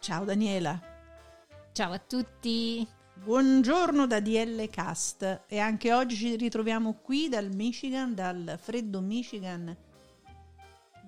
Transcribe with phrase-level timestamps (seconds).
[0.00, 0.80] Ciao Daniela.
[1.72, 2.88] Ciao a tutti.
[3.12, 9.76] Buongiorno da DL Cast e anche oggi ci ritroviamo qui dal Michigan, dal freddo Michigan,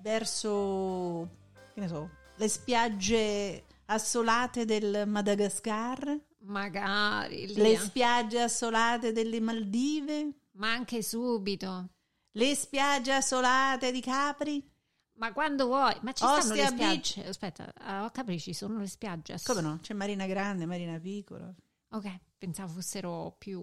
[0.03, 1.27] verso,
[1.73, 6.15] che ne so, le spiagge assolate del Madagascar.
[6.41, 7.47] Magari.
[7.47, 7.63] Lia.
[7.63, 10.33] Le spiagge assolate delle Maldive.
[10.51, 11.89] Ma anche subito.
[12.33, 14.72] Le spiagge assolate di Capri.
[15.15, 17.05] Ma quando vuoi, ma ci Ostia stanno le Beach.
[17.05, 17.29] spiagge.
[17.29, 19.37] Aspetta, a Capri ci sono le spiagge.
[19.43, 19.79] Come no?
[19.81, 21.53] C'è Marina Grande, Marina Piccola.
[21.91, 23.61] Ok, pensavo fossero più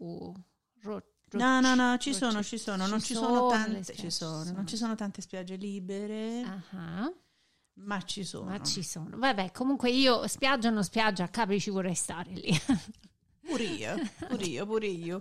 [0.83, 4.11] ro- No, no, no, ci sono, ci sono, non ci sono sono tante, spiagge, ci
[4.11, 7.13] sono, non ci sono tante spiagge libere, Ah,
[7.75, 8.51] ma ci sono.
[8.51, 9.17] ma ci sono.
[9.19, 12.53] Vabbè, comunque io spiaggia o non spiaggia, a Capri ci vorrei stare lì.
[13.43, 13.95] Pure io,
[14.29, 15.21] pure io, pure io.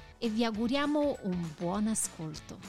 [0.23, 2.59] e vi auguriamo un buon ascolto.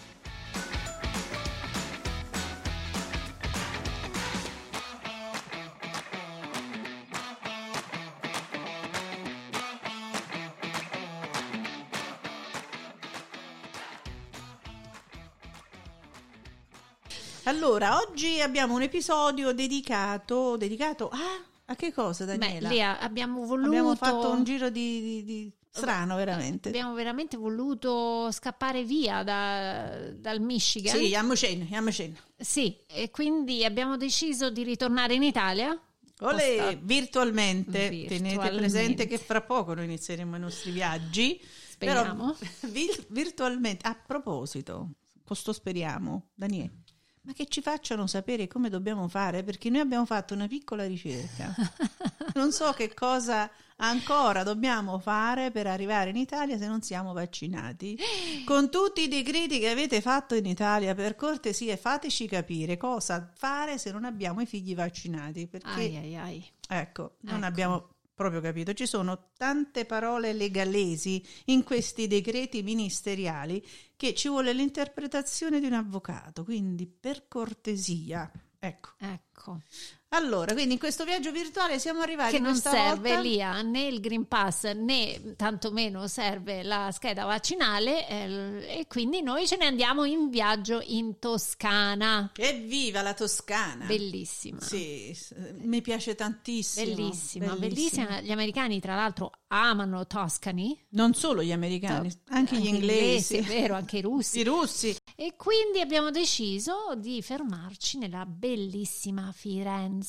[17.44, 21.18] Allora, oggi abbiamo un episodio dedicato, dedicato a,
[21.66, 22.68] a che cosa Beh, Daniela?
[22.68, 26.68] Lia, abbiamo voluto Abbiamo fatto un giro di, di- di- strano veramente.
[26.68, 30.94] Abbiamo veramente voluto scappare via da- dal Michigan.
[30.96, 32.16] Sì, Yamucen, Yamucen.
[32.36, 35.70] Sì, e quindi abbiamo deciso di ritornare in Italia.
[36.20, 37.88] Olè, Posta- virtualmente.
[37.88, 38.56] tenete Virtualmente.
[38.58, 41.40] presente che fra poco noi inizieremo i nostri viaggi.
[41.70, 42.36] Speriamo.
[42.38, 44.90] Però, vi- virtualmente, a proposito,
[45.24, 46.81] questo speriamo, Daniele,
[47.24, 51.54] ma che ci facciano sapere come dobbiamo fare, perché noi abbiamo fatto una piccola ricerca.
[52.34, 57.98] Non so che cosa ancora dobbiamo fare per arrivare in Italia se non siamo vaccinati.
[58.46, 63.76] Con tutti i decreti che avete fatto in Italia, per cortesia, fateci capire cosa fare
[63.76, 65.46] se non abbiamo i figli vaccinati.
[65.46, 66.50] Perché Ai ai ai.
[66.68, 67.44] Ecco, non Ecco.
[67.44, 68.72] abbiamo proprio capito.
[68.72, 73.64] Ci sono tante parole legalesi in questi decreti ministeriali
[73.96, 78.30] che ci vuole l'interpretazione di un avvocato, quindi per cortesia.
[78.58, 78.90] Ecco.
[78.98, 79.60] Ecco.
[80.14, 83.98] Allora, quindi in questo viaggio virtuale siamo arrivati Che non serve volta Lia né il
[84.00, 90.04] Green Pass né tantomeno serve la scheda vaccinale eh, e quindi noi ce ne andiamo
[90.04, 92.30] in viaggio in Toscana.
[92.36, 93.86] Evviva la Toscana!
[93.86, 94.60] Bellissima.
[94.60, 95.16] Sì,
[95.62, 96.94] mi piace tantissimo.
[96.94, 98.20] Bellissima, bellissima.
[98.20, 100.78] Gli americani, tra l'altro, amano Toscani.
[100.90, 103.36] Non solo gli americani, anche gli inglesi.
[103.36, 104.40] È vero, anche i russi.
[104.40, 104.94] I russi.
[105.16, 110.01] E quindi abbiamo deciso di fermarci nella bellissima Firenze.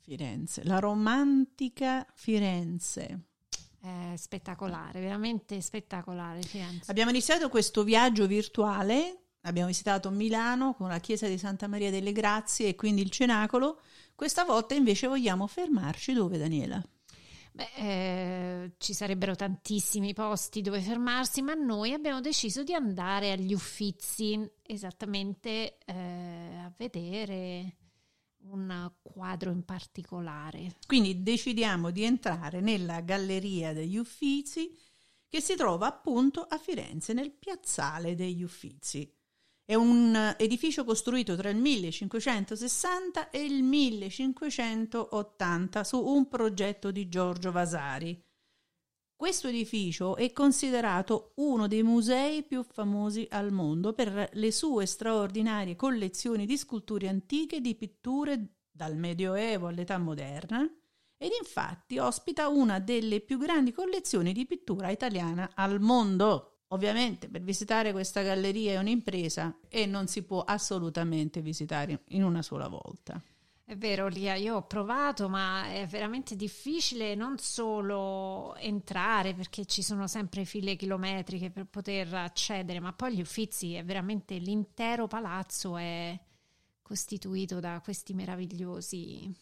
[0.00, 3.24] Firenze, la romantica Firenze.
[3.80, 6.90] È spettacolare, veramente spettacolare Firenze.
[6.90, 12.12] Abbiamo iniziato questo viaggio virtuale, abbiamo visitato Milano con la chiesa di Santa Maria delle
[12.12, 13.80] Grazie e quindi il cenacolo.
[14.14, 16.82] Questa volta invece vogliamo fermarci dove, Daniela?
[17.56, 23.54] Beh, eh, ci sarebbero tantissimi posti dove fermarsi, ma noi abbiamo deciso di andare agli
[23.54, 27.76] Uffizi, esattamente eh, a vedere
[28.50, 30.76] un quadro in particolare.
[30.86, 34.72] Quindi decidiamo di entrare nella galleria degli Uffizi
[35.28, 39.12] che si trova appunto a Firenze, nel piazzale degli Uffizi.
[39.64, 47.50] È un edificio costruito tra il 1560 e il 1580 su un progetto di Giorgio
[47.50, 48.25] Vasari.
[49.18, 55.74] Questo edificio è considerato uno dei musei più famosi al mondo per le sue straordinarie
[55.74, 60.70] collezioni di sculture antiche di pitture dal Medioevo all'età moderna
[61.16, 66.58] ed infatti ospita una delle più grandi collezioni di pittura italiana al mondo.
[66.68, 72.42] Ovviamente per visitare questa galleria è un'impresa e non si può assolutamente visitare in una
[72.42, 73.18] sola volta.
[73.68, 79.82] È vero, Lia, io ho provato, ma è veramente difficile non solo entrare perché ci
[79.82, 85.76] sono sempre file chilometriche per poter accedere, ma poi gli uffizi è veramente l'intero palazzo
[85.76, 86.16] è
[86.80, 89.34] costituito da questi meravigliosi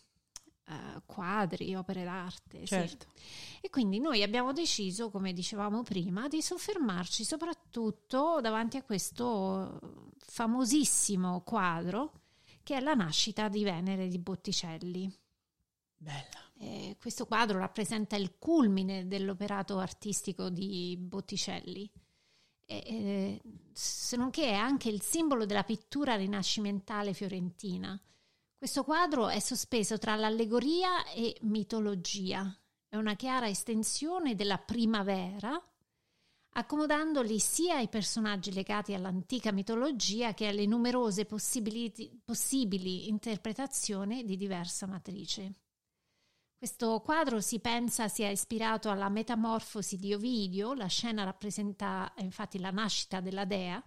[0.69, 2.65] uh, quadri, opere d'arte.
[2.65, 3.09] Certo.
[3.15, 3.59] Sì.
[3.61, 9.79] E quindi noi abbiamo deciso, come dicevamo prima, di soffermarci soprattutto davanti a questo
[10.17, 12.23] famosissimo quadro
[12.65, 15.09] che è la nascita di Venere di Botticelli.
[15.97, 16.51] Bella.
[16.59, 21.89] Eh, questo quadro rappresenta il culmine dell'operato artistico di Botticelli.
[22.67, 23.41] Eh,
[23.73, 28.01] se non che è anche il simbolo della pittura rinascimentale fiorentina.
[28.57, 32.59] Questo quadro è sospeso tra l'allegoria e mitologia.
[32.89, 35.63] È una chiara estensione della primavera,
[36.57, 45.53] accomodandoli sia ai personaggi legati all'antica mitologia che alle numerose possibili interpretazioni di diversa matrice.
[46.57, 52.71] Questo quadro si pensa sia ispirato alla Metamorfosi di Ovidio, la scena rappresenta infatti la
[52.71, 53.85] nascita della dea,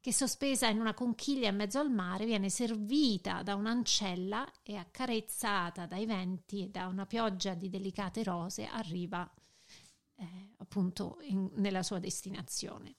[0.00, 5.86] che sospesa in una conchiglia in mezzo al mare viene servita da un'ancella e accarezzata
[5.86, 9.30] dai venti e da una pioggia di delicate rose arriva
[10.20, 12.94] eh, appunto in, nella sua destinazione.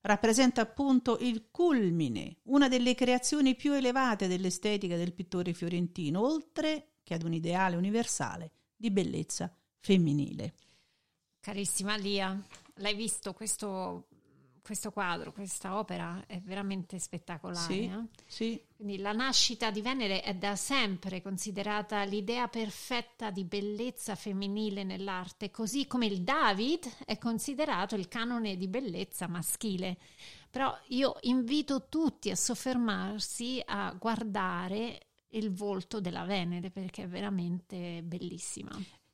[0.00, 7.14] Rappresenta appunto il culmine, una delle creazioni più elevate dell'estetica del pittore fiorentino, oltre che
[7.14, 10.54] ad un ideale universale di bellezza femminile.
[11.40, 12.40] Carissima Lia,
[12.76, 14.06] l'hai visto questo
[14.62, 17.66] questo quadro, questa opera è veramente spettacolare.
[17.66, 18.06] Sì, eh?
[18.26, 18.64] sì.
[18.76, 25.50] Quindi la nascita di Venere è da sempre considerata l'idea perfetta di bellezza femminile nell'arte,
[25.50, 29.98] così come il David è considerato il canone di bellezza maschile.
[30.48, 38.02] Però io invito tutti a soffermarsi a guardare il volto della Venere perché è veramente
[38.02, 38.70] bellissima.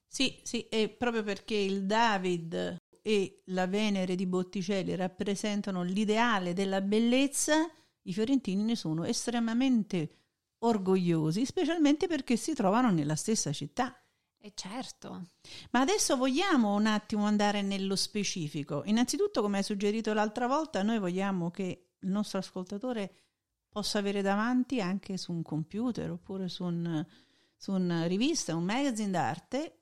[0.06, 6.81] Sì, sì, e proprio perché il David e la Venere di Botticelli rappresentano l'ideale della
[6.81, 7.70] bellezza,
[8.03, 10.17] i fiorentini ne sono estremamente
[10.61, 13.94] orgogliosi, specialmente perché si trovano nella stessa città.
[14.41, 15.31] E certo.
[15.70, 18.82] Ma adesso vogliamo un attimo andare nello specifico.
[18.87, 23.28] Innanzitutto, come hai suggerito l'altra volta, noi vogliamo che il nostro ascoltatore
[23.69, 27.05] possa avere davanti anche su un computer oppure su, un,
[27.56, 29.79] su una rivista, un magazine d'arte,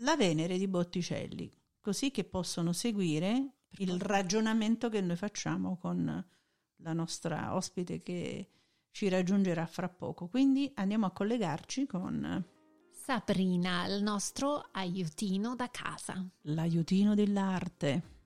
[0.00, 6.22] la Venere di Botticelli così che possono seguire il ragionamento che noi facciamo con
[6.76, 8.50] la nostra ospite che
[8.90, 10.28] ci raggiungerà fra poco.
[10.28, 12.44] Quindi andiamo a collegarci con
[12.90, 16.22] Sabrina, il nostro aiutino da casa.
[16.42, 18.16] L'aiutino dell'arte.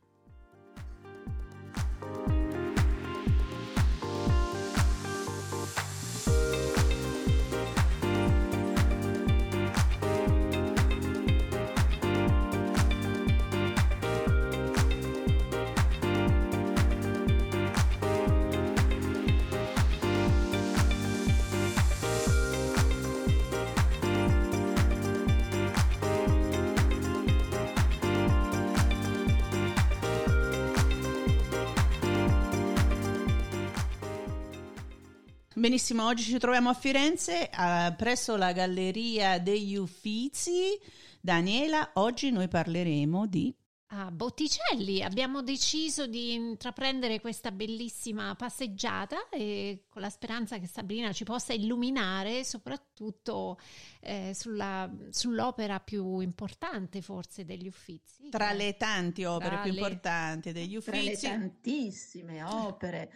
[35.63, 40.77] Benissimo, oggi ci troviamo a Firenze a, presso la Galleria degli Uffizi.
[41.21, 43.55] Daniela, oggi noi parleremo di
[43.95, 45.05] a Botticelli.
[45.05, 51.53] Abbiamo deciso di intraprendere questa bellissima passeggiata e con la speranza che Sabrina ci possa
[51.53, 53.57] illuminare soprattutto
[54.05, 58.29] eh, sulla, sull'opera più importante forse degli Uffizi.
[58.31, 60.91] Tra le tante opere più le, importanti degli Uffizi.
[60.91, 63.13] Tra le tantissime opere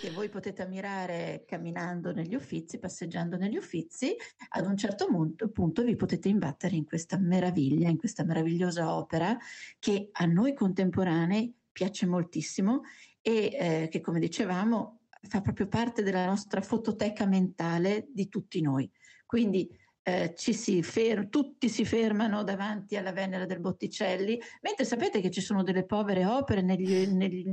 [0.00, 4.16] che voi potete ammirare camminando negli Uffizi, passeggiando negli Uffizi,
[4.48, 5.06] ad un certo
[5.52, 9.36] punto vi potete imbattere in questa meraviglia, in questa meravigliosa opera
[9.78, 12.82] che a noi contemporanei piace moltissimo
[13.20, 18.90] e eh, che come dicevamo fa proprio parte della nostra fototeca mentale di tutti noi.
[19.26, 19.68] Quindi
[20.02, 25.40] eh, si fer- tutti si fermano davanti alla Venera del Botticelli, mentre sapete che ci
[25.40, 27.44] sono delle povere opere negli, negli,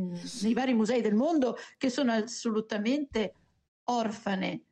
[0.41, 3.33] nei vari musei del mondo che sono assolutamente
[3.85, 4.63] orfane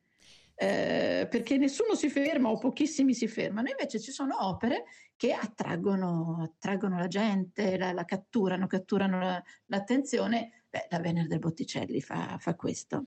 [0.58, 6.42] eh, perché nessuno si ferma o pochissimi si fermano, invece ci sono opere che attraggono,
[6.42, 10.64] attraggono la gente, la, la catturano, catturano la, l'attenzione.
[10.68, 13.04] Beh, la Venere del Botticelli fa, fa questo.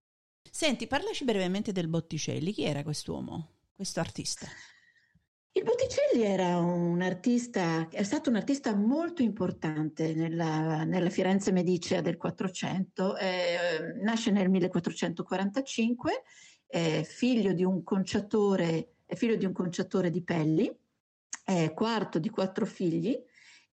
[0.50, 2.52] Senti, parlaci brevemente del Botticelli.
[2.52, 4.46] Chi era quest'uomo, questo artista?
[5.54, 12.02] Il Botticelli era un artista, è stato un artista molto importante nella, nella Firenze Medicea
[12.02, 16.24] del 400, eh, nasce nel 1445,
[16.68, 20.78] è figlio di un conciatore, di un conciatore di pelli,
[21.46, 23.18] è quarto di quattro figli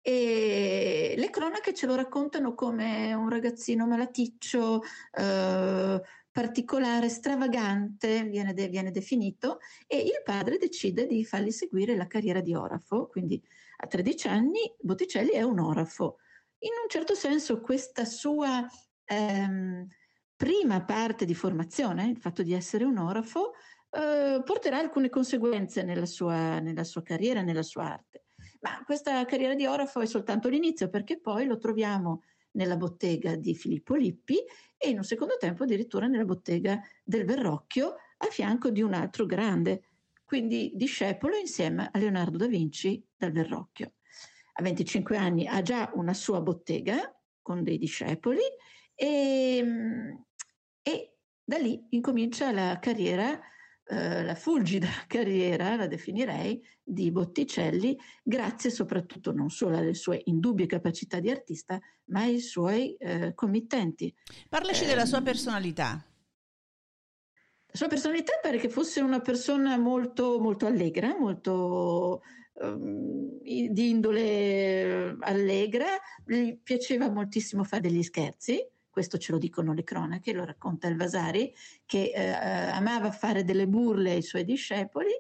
[0.05, 4.83] e le cronache ce lo raccontano come un ragazzino malaticcio,
[5.13, 6.03] eh,
[6.33, 12.41] particolare, stravagante, viene, de- viene, definito, e il padre decide di fargli seguire la carriera
[12.41, 13.41] di orafo, quindi
[13.77, 16.17] a 13 anni Botticelli è un orafo.
[16.61, 18.67] In un certo senso questa sua
[19.05, 19.87] ehm,
[20.35, 23.53] prima parte di formazione, il fatto di essere un orafo,
[23.91, 28.25] eh, porterà alcune conseguenze nella sua, nella sua carriera, nella sua arte.
[28.61, 32.23] Ma questa carriera di orafo è soltanto l'inizio perché poi lo troviamo
[32.53, 34.39] nella bottega di Filippo Lippi
[34.83, 39.27] e in un secondo tempo addirittura nella bottega del Verrocchio a fianco di un altro
[39.27, 39.83] grande,
[40.25, 43.93] quindi discepolo insieme a Leonardo da Vinci dal Verrocchio.
[44.55, 48.41] A 25 anni ha già una sua bottega con dei discepoli
[48.95, 49.65] e,
[50.83, 53.41] e da lì incomincia la carriera
[53.93, 60.65] eh, la fulgida carriera, la definirei, di Botticelli, grazie soprattutto non solo alle sue indubbie
[60.65, 64.15] capacità di artista, ma ai suoi eh, committenti.
[64.49, 66.07] Parlaci eh, della sua ehm, personalità.
[67.67, 72.23] La sua personalità pare che fosse una persona molto, molto allegra, molto
[72.55, 75.87] um, di indole allegra,
[76.25, 78.59] gli piaceva moltissimo fare degli scherzi,
[78.93, 81.53] questo ce lo dicono le cronache, lo racconta il Vasari,
[81.87, 85.11] che eh, amava fare delle burle ai suoi discepoli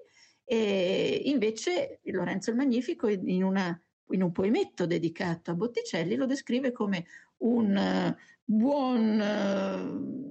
[0.45, 6.73] e invece Lorenzo il Magnifico in, una, in un poemetto dedicato a Botticelli lo descrive
[6.73, 7.07] come
[7.39, 8.15] un uh,
[8.45, 9.21] buon...
[9.21, 10.31] Uh,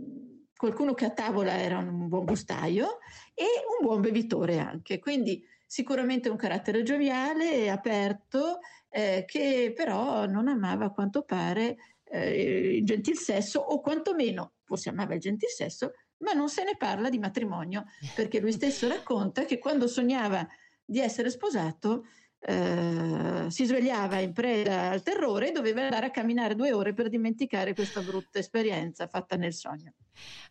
[0.62, 3.00] qualcuno che a tavola era un buon gustaio
[3.34, 3.46] e
[3.80, 10.48] un buon bevitore anche, quindi sicuramente un carattere gioviale e aperto eh, che però non
[10.48, 11.78] amava a quanto pare
[12.12, 16.78] eh, il gentil sesso o quantomeno forse amava il gentil sesso, ma non se ne
[16.78, 20.48] parla di matrimonio perché lui stesso racconta che quando sognava
[20.84, 22.06] di essere sposato
[22.40, 27.10] eh, si svegliava in preda al terrore e doveva andare a camminare due ore per
[27.10, 29.94] dimenticare questa brutta esperienza fatta nel sogno.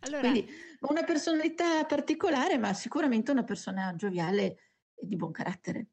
[0.01, 0.31] Allora...
[0.31, 0.49] Quindi
[0.81, 4.57] una personalità particolare, ma sicuramente una persona gioviale
[4.95, 5.87] e di buon carattere.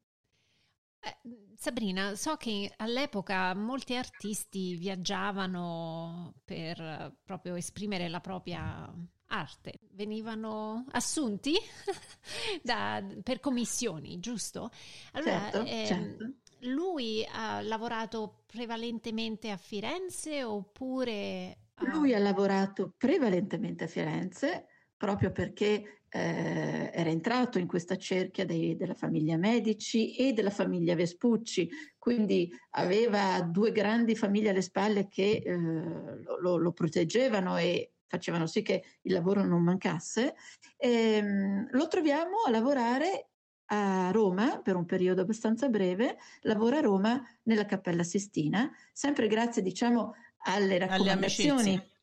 [1.00, 8.88] Eh, Sabrina, so che all'epoca molti artisti viaggiavano per proprio esprimere la propria
[9.26, 11.54] arte, venivano assunti
[12.62, 14.70] da, per commissioni, giusto?
[15.14, 16.32] Allora, certo, eh, certo.
[16.60, 21.58] lui ha lavorato prevalentemente a Firenze oppure...
[21.74, 21.88] A...
[21.88, 28.76] Lui ha lavorato prevalentemente a Firenze proprio perché eh, era entrato in questa cerchia dei,
[28.76, 35.42] della famiglia Medici e della famiglia Vespucci, quindi aveva due grandi famiglie alle spalle che
[35.44, 35.56] eh,
[36.40, 40.34] lo, lo, proteggevano e facevano sì che il lavoro non mancasse.
[40.76, 43.28] E, ehm, lo troviamo a lavorare
[43.70, 49.60] a Roma per un periodo abbastanza breve, lavora a Roma nella Cappella Sistina, sempre grazie
[49.60, 50.14] diciamo
[50.46, 51.96] alle raccomandazioni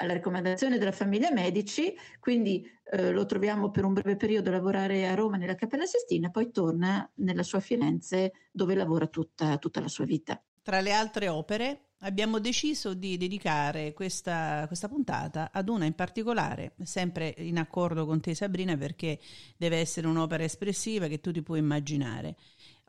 [0.00, 5.06] alla raccomandazione della famiglia Medici, quindi eh, lo troviamo per un breve periodo a lavorare
[5.08, 9.88] a Roma nella Cappella Sistina, poi torna nella sua Firenze dove lavora tutta, tutta la
[9.88, 10.40] sua vita.
[10.62, 16.74] Tra le altre opere abbiamo deciso di dedicare questa, questa, puntata ad una in particolare,
[16.82, 19.18] sempre in accordo con te Sabrina, perché
[19.56, 22.36] deve essere un'opera espressiva che tu ti puoi immaginare.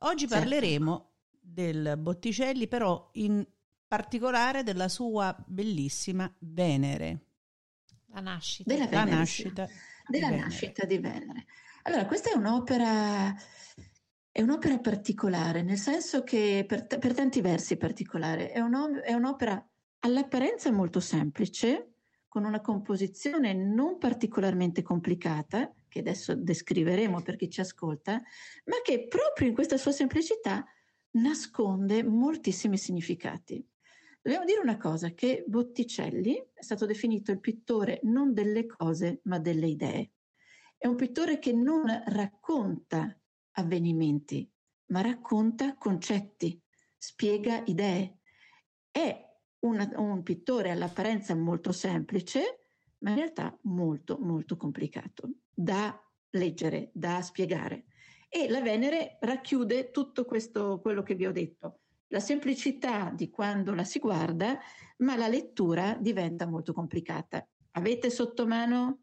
[0.01, 0.43] Oggi certo.
[0.43, 3.45] parleremo del Botticelli, però in
[3.89, 7.25] particolare della sua bellissima Venere.
[8.13, 8.71] La nascita.
[8.71, 9.67] Della, la nascita,
[10.07, 11.45] della di nascita di Venere.
[11.83, 13.35] Allora, questa è un'opera,
[14.31, 19.67] è un'opera particolare, nel senso che per, per tanti versi particolare, è, un, è un'opera
[20.01, 21.93] all'apparenza molto semplice,
[22.27, 28.21] con una composizione non particolarmente complicata, che adesso descriveremo per chi ci ascolta,
[28.65, 30.63] ma che proprio in questa sua semplicità
[31.13, 33.65] nasconde moltissimi significati.
[34.21, 39.39] Dobbiamo dire una cosa, che Botticelli è stato definito il pittore non delle cose, ma
[39.39, 40.11] delle idee.
[40.77, 43.17] È un pittore che non racconta
[43.51, 44.49] avvenimenti,
[44.87, 46.61] ma racconta concetti,
[46.97, 48.19] spiega idee.
[48.91, 49.25] È
[49.59, 52.59] una, un pittore all'apparenza molto semplice,
[52.99, 55.31] ma in realtà molto, molto complicato.
[55.49, 55.97] Da
[56.31, 57.85] leggere, da spiegare.
[58.27, 61.79] E la Venere racchiude tutto questo, quello che vi ho detto.
[62.11, 64.59] La semplicità di quando la si guarda,
[64.97, 67.47] ma la lettura diventa molto complicata.
[67.71, 69.01] Avete sotto mano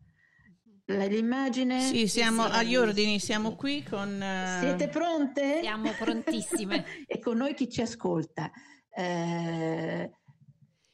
[0.87, 1.81] l'immagine?
[1.81, 4.21] Sì, siamo sì, agli ordini, siamo qui con...
[4.21, 4.61] Uh...
[4.61, 5.61] Siete pronte?
[5.61, 6.85] Siamo prontissime.
[7.07, 8.51] e con noi chi ci ascolta.
[8.91, 10.11] Eh,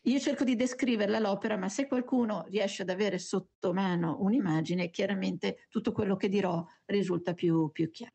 [0.03, 5.67] io cerco di descriverla l'opera, ma se qualcuno riesce ad avere sotto mano un'immagine, chiaramente
[5.71, 8.15] tutto quello che dirò risulta più, più chiaro.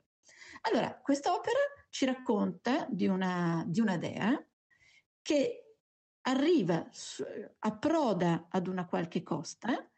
[0.61, 1.57] Allora, questa opera
[1.89, 4.44] ci racconta di una, di una dea
[5.22, 5.75] che
[6.22, 6.88] arriva,
[7.60, 9.89] approda ad una qualche costa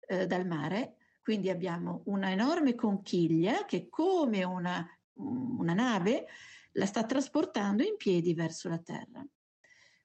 [0.00, 6.26] eh, dal mare, quindi abbiamo una enorme conchiglia che come una, una nave
[6.72, 9.26] la sta trasportando in piedi verso la terra.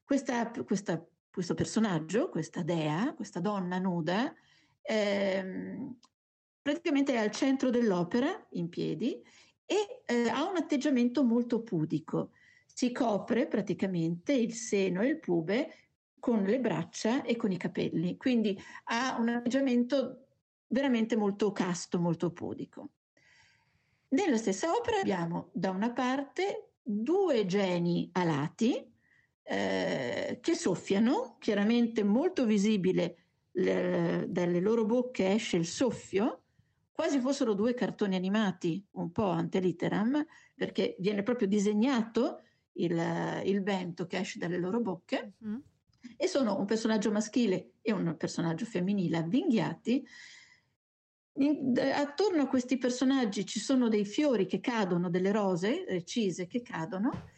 [0.04, 4.34] Questa, questa, questo personaggio, questa dea, questa donna nuda,
[4.82, 5.98] ehm,
[6.62, 9.22] praticamente è al centro dell'opera in piedi
[9.72, 12.32] e eh, ha un atteggiamento molto pudico.
[12.66, 15.76] Si copre praticamente il seno e il pube
[16.20, 20.28] con le braccia e con i capelli, quindi ha un atteggiamento
[20.68, 22.90] veramente molto casto, molto pudico.
[24.10, 28.94] Nella stessa opera abbiamo da una parte due geni alati
[29.44, 33.16] eh, che soffiano, chiaramente molto visibile
[33.52, 36.41] le, dalle loro bocche esce il soffio,
[37.02, 42.44] quasi fossero due cartoni animati, un po' antelitteram, perché viene proprio disegnato
[42.74, 45.60] il, il vento che esce dalle loro bocche, mm-hmm.
[46.16, 50.06] e sono un personaggio maschile e un personaggio femminile avvinghiati.
[51.38, 56.62] In, attorno a questi personaggi ci sono dei fiori che cadono, delle rose recise che
[56.62, 57.30] cadono,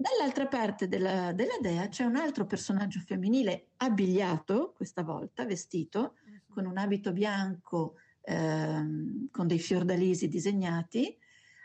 [0.00, 6.14] Dall'altra parte della, della, dea c'è un altro personaggio femminile abbigliato, questa volta vestito,
[6.48, 11.16] con un abito bianco ehm, con dei fiordalisi disegnati.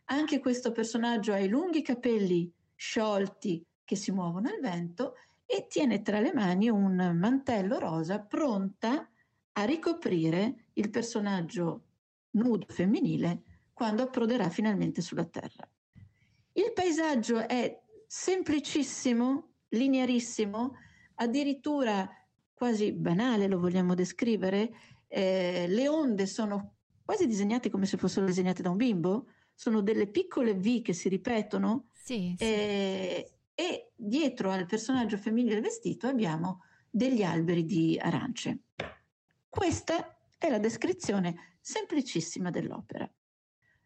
[0.06, 5.16] Anche questo personaggio ha i lunghi capelli sciolti che si muovono al vento
[5.46, 9.10] e tiene tra le mani un mantello rosa pronta
[9.54, 11.84] a ricoprire il personaggio
[12.32, 15.68] nudo femminile quando approderà finalmente sulla terra.
[16.54, 20.76] Il paesaggio è semplicissimo, linearissimo,
[21.16, 22.10] addirittura
[22.54, 24.74] quasi banale lo vogliamo descrivere,
[25.08, 30.08] eh, le onde sono quasi disegnate come se fossero disegnate da un bimbo, sono delle
[30.08, 33.34] piccole V che si ripetono sì, eh, sì.
[33.54, 38.60] e dietro al personaggio femminile vestito abbiamo degli alberi di arance.
[39.48, 43.10] Questa è la descrizione semplicissima dell'opera.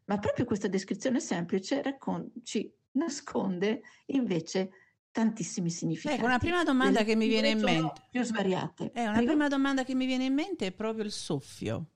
[0.06, 4.72] Ma proprio questa descrizione semplice raccon- ci nasconde invece
[5.12, 6.16] tantissimi significati.
[6.18, 8.08] Ecco, una prima domanda che mi viene in mente.
[8.10, 8.92] Più svariate.
[8.94, 9.28] Eh, una Prego?
[9.28, 11.88] prima domanda che mi viene in mente è proprio il soffio.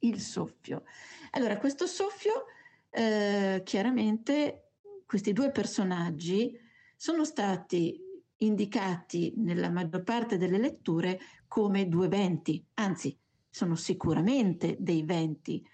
[0.00, 0.84] Il soffio.
[1.30, 2.46] Allora, questo soffio,
[2.90, 4.72] eh, chiaramente,
[5.06, 6.58] questi due personaggi
[6.96, 8.00] sono stati
[8.38, 13.16] indicati nella maggior parte delle letture come due venti, anzi,
[13.48, 15.64] sono sicuramente dei venti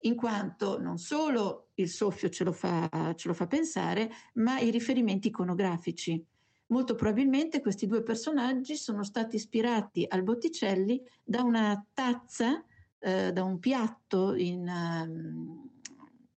[0.00, 4.70] in quanto non solo il soffio ce lo, fa, ce lo fa pensare, ma i
[4.70, 6.22] riferimenti iconografici.
[6.68, 12.64] Molto probabilmente questi due personaggi sono stati ispirati al Botticelli da una tazza,
[12.98, 15.70] eh, da un piatto in, um,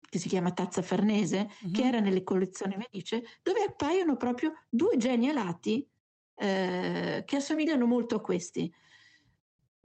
[0.01, 1.71] che si chiama tazza farnese, uh-huh.
[1.71, 5.87] che era nelle collezioni Medice, dove appaiono proprio due geni alati
[6.35, 8.73] eh, che assomigliano molto a questi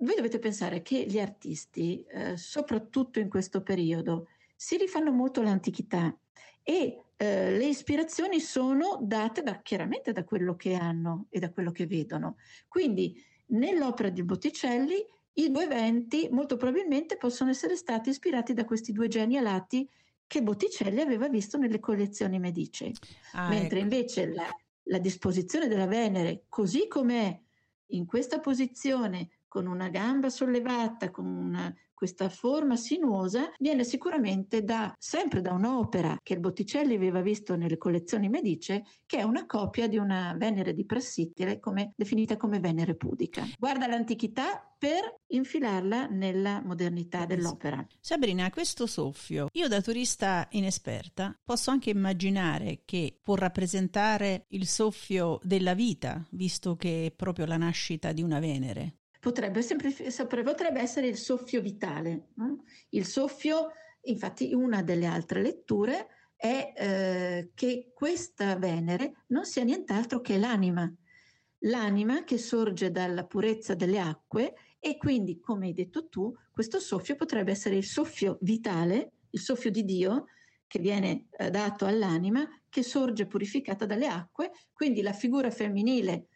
[0.04, 4.28] voi dovete pensare che gli artisti, eh, soprattutto in questo periodo,
[4.64, 6.18] si rifanno molto all'antichità
[6.64, 11.74] e eh, le ispirazioni sono date da, chiaramente da quello che hanno e da quello
[11.74, 12.38] che vedono.
[12.70, 18.94] Quindi nell'opera di Botticelli i due eventi molto probabilmente possono essere stati ispirati da questi
[18.94, 19.86] due geni alati
[20.26, 22.90] che Botticelli aveva visto nelle collezioni Medici.
[23.34, 23.94] Ah, Mentre ecco.
[23.94, 24.48] invece la,
[24.84, 27.38] la disposizione della Venere, così com'è
[27.88, 34.94] in questa posizione, con una gamba sollevata, con una, questa forma sinuosa, viene sicuramente da,
[35.00, 39.88] sempre da un'opera che il Botticelli aveva visto nelle collezioni Medice, che è una copia
[39.88, 43.48] di una Venere di Prassitile, come, definita come Venere pudica.
[43.58, 47.88] Guarda l'antichità per infilarla nella modernità dell'opera.
[48.02, 55.40] Sabrina, questo soffio, io da turista inesperta posso anche immaginare che può rappresentare il soffio
[55.42, 59.62] della vita, visto che è proprio la nascita di una Venere potrebbe,
[60.44, 62.32] potrebbe essere il soffio vitale.
[62.90, 63.70] Il soffio,
[64.02, 70.94] infatti, una delle altre letture è eh, che questa Venere non sia nient'altro che l'anima,
[71.60, 77.16] l'anima che sorge dalla purezza delle acque e quindi, come hai detto tu, questo soffio
[77.16, 80.26] potrebbe essere il soffio vitale, il soffio di Dio
[80.68, 86.28] che viene eh, dato all'anima, che sorge purificata dalle acque, quindi la figura femminile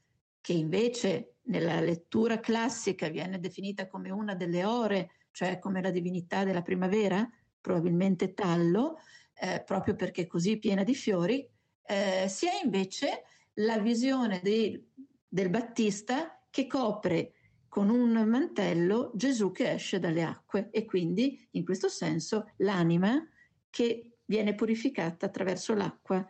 [0.47, 6.45] che invece nella lettura classica viene definita come una delle ore, cioè come la divinità
[6.45, 7.29] della primavera,
[7.60, 8.97] probabilmente tallo,
[9.33, 11.45] eh, proprio perché così piena di fiori,
[11.86, 13.23] eh, si è invece
[13.55, 14.81] la visione di,
[15.27, 17.33] del Battista che copre
[17.67, 23.21] con un mantello Gesù che esce dalle acque e quindi in questo senso l'anima
[23.69, 26.25] che viene purificata attraverso l'acqua.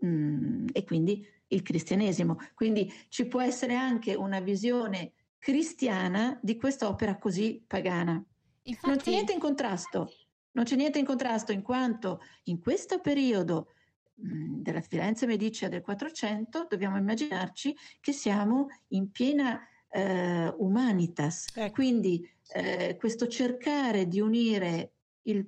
[0.00, 2.36] Mh, mm, e quindi il cristianesimo.
[2.54, 8.22] Quindi ci può essere anche una visione cristiana di quest'opera così pagana.
[8.62, 8.88] Infatti...
[8.88, 10.12] Non c'è niente in contrasto,
[10.52, 13.68] non c'è niente in contrasto in quanto in questo periodo
[14.14, 21.72] mh, della Firenze Medicea del 400 dobbiamo immaginarci che siamo in piena eh, humanitas, ecco.
[21.72, 25.46] quindi eh, questo cercare di unire il,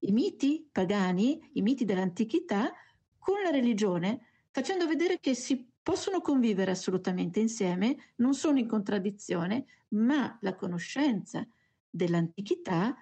[0.00, 2.72] i miti pagani, i miti dell'antichità
[3.18, 4.27] con la religione
[4.58, 11.46] facendo vedere che si possono convivere assolutamente insieme, non sono in contraddizione, ma la conoscenza
[11.88, 12.96] dell'antichità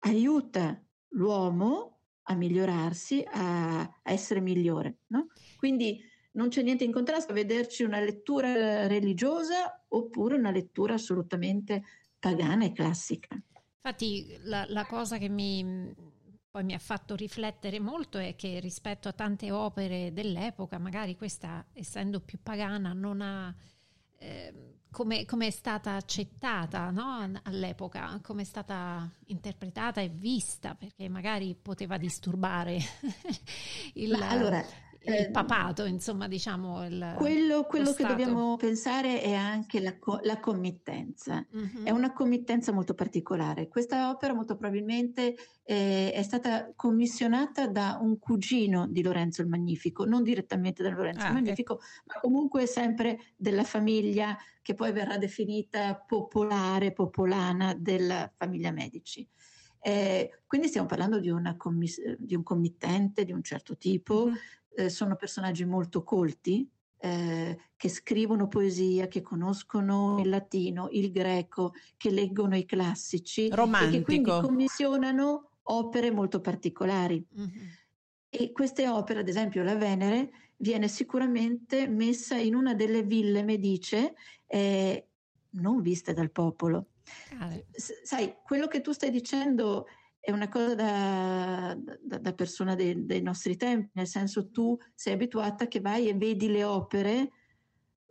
[0.00, 0.78] aiuta
[1.12, 4.98] l'uomo a migliorarsi, a, a essere migliore.
[5.06, 5.28] No?
[5.56, 5.98] Quindi
[6.32, 11.82] non c'è niente in contrasto a vederci una lettura religiosa oppure una lettura assolutamente
[12.18, 13.34] pagana e classica.
[13.76, 15.64] Infatti la, la cosa che mi,
[16.50, 21.64] poi mi ha fatto riflettere molto è che rispetto a tante opere dell'epoca, magari questa,
[21.72, 23.54] essendo più pagana, non ha...
[24.20, 27.30] Eh, come, è stata accettata no?
[27.42, 32.78] all'epoca, come è stata interpretata e vista, perché magari poteva disturbare
[33.94, 34.64] il, allora,
[35.14, 36.84] il eh, papato, insomma, diciamo.
[36.86, 41.44] Il, quello, quello che dobbiamo pensare è anche la, la committenza.
[41.50, 41.82] Uh-huh.
[41.82, 43.68] È una committenza molto particolare.
[43.68, 50.04] Questa opera molto probabilmente eh, è stata commissionata da un cugino di Lorenzo il Magnifico,
[50.04, 51.86] non direttamente da Lorenzo ah, il Magnifico, okay.
[52.06, 59.26] ma comunque sempre della famiglia che poi verrà definita popolare, popolana della famiglia Medici.
[59.80, 64.34] Eh, quindi stiamo parlando di, commiss- di, un committente di un certo tipo, mm-hmm
[64.78, 66.68] eh, sono personaggi molto colti,
[67.00, 73.88] eh, che scrivono poesia, che conoscono il latino, il greco, che leggono i classici Romantico.
[73.88, 77.24] e che quindi commissionano opere molto particolari.
[77.38, 77.66] Mm-hmm.
[78.30, 84.14] E queste opere, ad esempio la Venere, viene sicuramente messa in una delle ville medice
[84.46, 85.06] eh,
[85.50, 86.90] non viste dal popolo.
[87.38, 89.86] Ah, S- sai, quello che tu stai dicendo
[90.28, 95.14] è una cosa da, da, da persona dei, dei, nostri tempi, nel senso tu sei
[95.14, 97.30] abituata che vai e vedi le opere,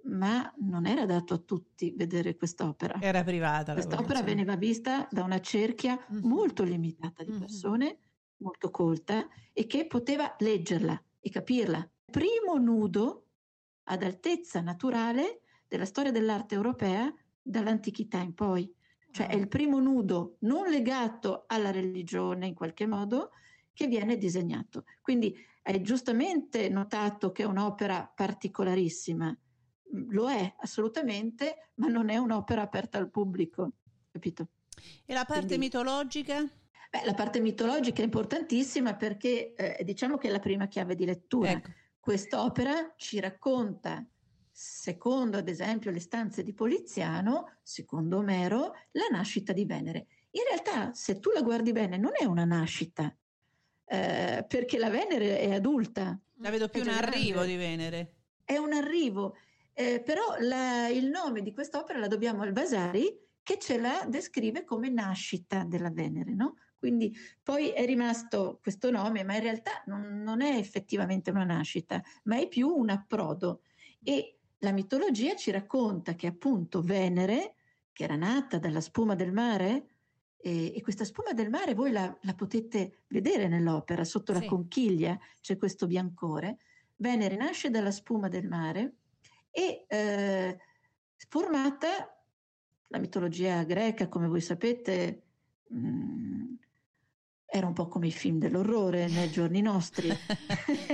[0.05, 2.99] ma non era dato a tutti vedere quest'opera.
[2.99, 3.73] Era privata.
[3.73, 6.27] Quest'opera veniva vista da una cerchia mm-hmm.
[6.27, 8.37] molto limitata di persone, mm-hmm.
[8.37, 11.87] molto colta, e che poteva leggerla e capirla.
[12.03, 13.27] Primo nudo
[13.83, 18.73] ad altezza naturale della storia dell'arte europea dall'antichità in poi
[19.17, 23.31] cioè è il primo nudo non legato alla religione in qualche modo
[23.73, 24.83] che viene disegnato.
[25.01, 29.35] Quindi hai giustamente notato che è un'opera particolarissima,
[30.09, 33.71] lo è assolutamente, ma non è un'opera aperta al pubblico,
[34.11, 34.49] capito?
[35.03, 36.41] E la parte Quindi, mitologica?
[36.43, 41.05] Beh, la parte mitologica è importantissima perché eh, diciamo che è la prima chiave di
[41.05, 41.49] lettura.
[41.49, 41.71] Ecco.
[41.99, 44.05] Quest'opera ci racconta
[44.59, 50.07] secondo ad esempio le stanze di Poliziano, secondo Omero, la nascita di Venere.
[50.31, 53.15] In realtà, se tu la guardi bene, non è una nascita,
[53.85, 56.19] eh, perché la Venere è adulta.
[56.37, 58.13] La vedo più un arrivo di Venere.
[58.43, 59.35] È un arrivo,
[59.73, 64.63] eh, però la, il nome di quest'opera la dobbiamo al Vasari, che ce la descrive
[64.63, 66.55] come nascita della Venere, no?
[66.79, 72.01] Quindi poi è rimasto questo nome, ma in realtà non, non è effettivamente una nascita,
[72.23, 73.61] ma è più un approdo.
[74.03, 77.55] E la mitologia ci racconta che appunto Venere,
[77.91, 79.87] che era nata dalla spuma del mare,
[80.37, 84.41] e, e questa spuma del mare voi la, la potete vedere nell'opera, sotto sì.
[84.41, 86.57] la conchiglia c'è questo biancore.
[86.97, 88.95] Venere nasce dalla spuma del mare
[89.51, 90.57] e eh,
[91.27, 92.11] formata,
[92.87, 95.23] la mitologia greca, come voi sapete,
[95.67, 96.53] mh, mm,
[97.45, 100.09] era un po' come i film dell'orrore nei giorni nostri,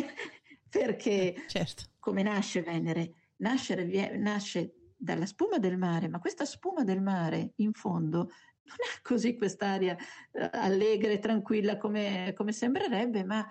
[0.69, 1.83] perché certo.
[1.99, 3.13] come nasce Venere?
[3.43, 8.17] Nascere, nasce dalla spuma del mare, ma questa spuma del mare in fondo
[8.63, 9.95] non ha così quest'aria
[10.31, 13.45] eh, allegra e tranquilla come, come sembrerebbe, ma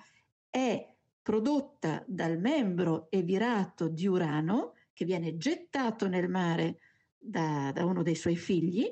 [0.48, 0.88] è
[1.20, 6.78] prodotta dal membro evirato di Urano che viene gettato nel mare
[7.16, 8.90] da, da uno dei suoi figli,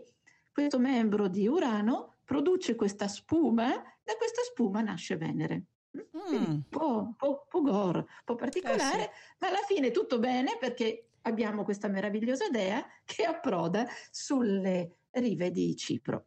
[0.53, 5.65] questo membro di Urano produce questa spuma, da questa spuma nasce Venere.
[5.97, 6.35] Mm.
[6.35, 9.37] Un, po', po', po', gore, un po' particolare, eh sì.
[9.41, 15.75] ma alla fine tutto bene perché abbiamo questa meravigliosa dea che approda sulle rive di
[15.77, 16.27] Cipro.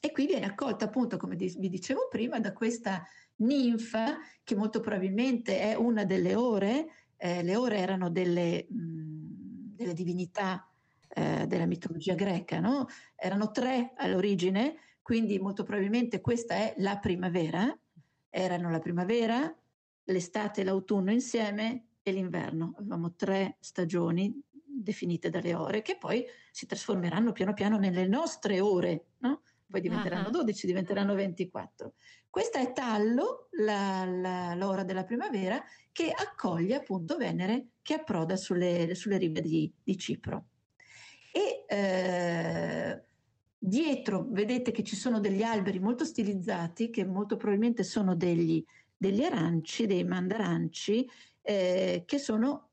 [0.00, 5.60] E qui viene accolta appunto, come vi dicevo prima, da questa ninfa che molto probabilmente
[5.60, 10.66] è una delle ore, eh, le ore erano delle, mh, delle divinità
[11.08, 12.86] eh, della mitologia greca, no?
[13.16, 17.76] erano tre all'origine, quindi molto probabilmente questa è la primavera,
[18.30, 19.54] erano la primavera,
[20.04, 26.64] l'estate e l'autunno insieme e l'inverno, avevamo tre stagioni definite dalle ore che poi si
[26.66, 29.42] trasformeranno piano piano nelle nostre ore, no?
[29.70, 30.44] poi diventeranno uh-huh.
[30.44, 31.92] 12, diventeranno 24.
[32.28, 35.62] Questa è Tallo, la, la, l'ora della primavera,
[35.92, 40.46] che accoglie appunto Venere che approda sulle, sulle rive di, di, Cipro.
[41.32, 43.04] E eh,
[43.62, 48.64] dietro vedete che ci sono degli alberi molto stilizzati, che molto probabilmente sono degli,
[48.96, 51.08] degli aranci, dei mandaranci,
[51.42, 52.70] eh, che sono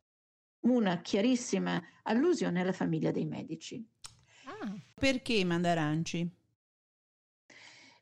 [0.61, 3.85] una chiarissima allusione alla famiglia dei Medici.
[4.45, 6.29] Ah, perché mandaranci?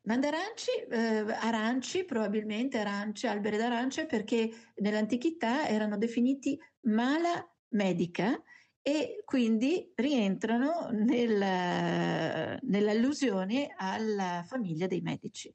[0.03, 8.39] Mandaranci, eh, aranci, probabilmente arance, alberi d'arance, perché nell'antichità erano definiti mala medica
[8.87, 15.51] e quindi rientrano nel, nell'allusione alla famiglia dei medici.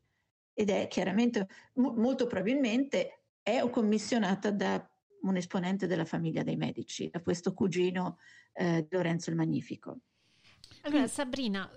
[0.52, 4.84] Ed è chiaramente, molto probabilmente, è commissionata da
[5.20, 8.18] un esponente della famiglia dei medici, da questo cugino
[8.52, 10.00] eh, Lorenzo il Magnifico.
[10.82, 11.70] Allora, Sabrina,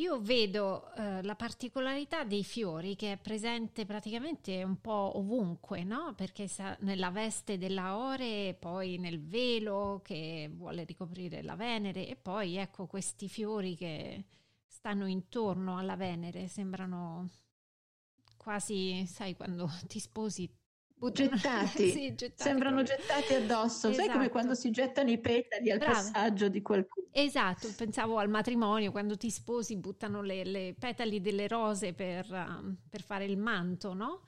[0.00, 6.14] io vedo eh, la particolarità dei fiori che è presente praticamente un po' ovunque, no?
[6.14, 12.16] Perché sa, nella veste della Ore, poi nel velo che vuole ricoprire la Venere e
[12.16, 14.24] poi ecco questi fiori che
[14.66, 17.28] stanno intorno alla Venere, sembrano
[18.38, 20.50] quasi, sai, quando ti sposi
[21.08, 21.90] Gettati.
[21.90, 22.96] sì, gettati, sembrano proprio.
[22.96, 23.94] gettati addosso, esatto.
[23.94, 24.30] sai come esatto.
[24.30, 25.94] quando si gettano i petali al Brava.
[25.94, 27.06] passaggio di qualcuno.
[27.12, 32.76] Esatto, pensavo al matrimonio, quando ti sposi buttano le, le petali delle rose per, um,
[32.88, 34.26] per, fare il manto, no?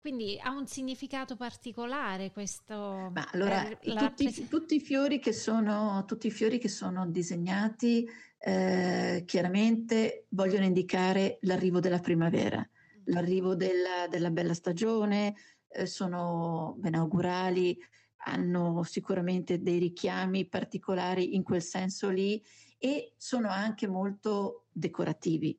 [0.00, 3.10] Quindi ha un significato particolare questo.
[3.12, 8.06] Ma allora, tutti, pres- tutti, i fiori che sono, tutti i fiori che sono disegnati
[8.38, 13.02] eh, chiaramente vogliono indicare l'arrivo della primavera, mm.
[13.06, 15.34] l'arrivo della, della bella stagione,
[15.74, 17.78] eh, sono benaugurali,
[18.26, 22.42] hanno sicuramente dei richiami particolari in quel senso lì
[22.78, 25.58] e sono anche molto decorativi.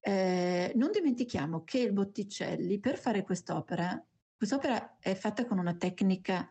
[0.00, 4.02] Eh, non dimentichiamo che il Botticelli per fare quest'opera,
[4.34, 6.48] quest'opera è fatta con una tecnica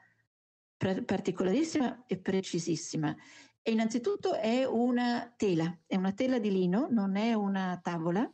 [0.77, 3.15] pre- particolarissima e precisissima.
[3.61, 8.31] E innanzitutto è una tela, è una tela di lino, non è una tavola,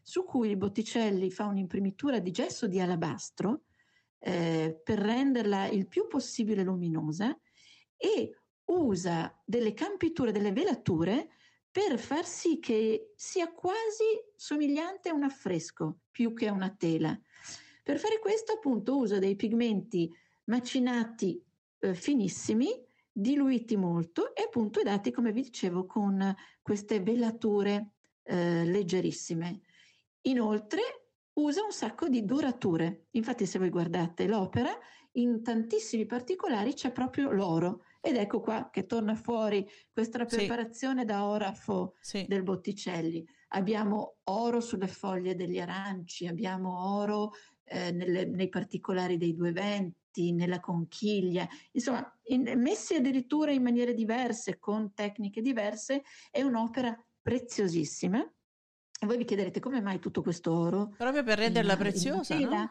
[0.00, 3.62] su cui il Botticelli fa un'imprimitura di gesso di alabastro
[4.26, 7.38] eh, per renderla il più possibile luminosa
[7.94, 8.34] e
[8.66, 11.28] usa delle campiture, delle velature
[11.70, 17.18] per far sì che sia quasi somigliante a un affresco più che a una tela.
[17.82, 20.10] Per fare questo appunto usa dei pigmenti
[20.44, 21.44] macinati
[21.80, 22.70] eh, finissimi,
[23.12, 27.90] diluiti molto e appunto dati come vi dicevo con queste velature
[28.22, 29.60] eh, leggerissime.
[30.22, 31.03] Inoltre
[31.34, 33.06] usa un sacco di dorature.
[33.12, 34.70] Infatti, se voi guardate l'opera,
[35.12, 37.84] in tantissimi particolari c'è proprio l'oro.
[38.00, 41.06] Ed ecco qua che torna fuori questa preparazione sì.
[41.06, 42.24] da orafo sì.
[42.28, 43.26] del Botticelli.
[43.48, 47.32] Abbiamo oro sulle foglie degli aranci, abbiamo oro
[47.64, 53.94] eh, nelle, nei particolari dei due venti, nella conchiglia, insomma, in, messi addirittura in maniere
[53.94, 58.24] diverse, con tecniche diverse, è un'opera preziosissima
[59.04, 60.94] e voi vi chiederete come mai tutto questo oro?
[60.96, 62.70] Proprio per renderla in, preziosa, in no?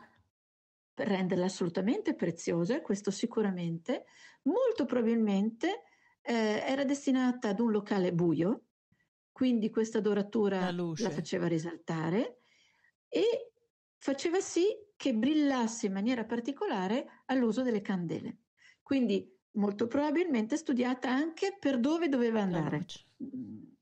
[0.93, 4.05] Per renderla assolutamente preziosa, questo sicuramente.
[4.43, 5.83] Molto probabilmente
[6.21, 8.65] eh, era destinata ad un locale buio,
[9.31, 12.41] quindi questa doratura la, la faceva risaltare
[13.07, 13.51] e
[13.97, 14.65] faceva sì
[14.95, 18.37] che brillasse in maniera particolare all'uso delle candele.
[18.81, 22.85] Quindi molto probabilmente studiata anche per dove doveva andare.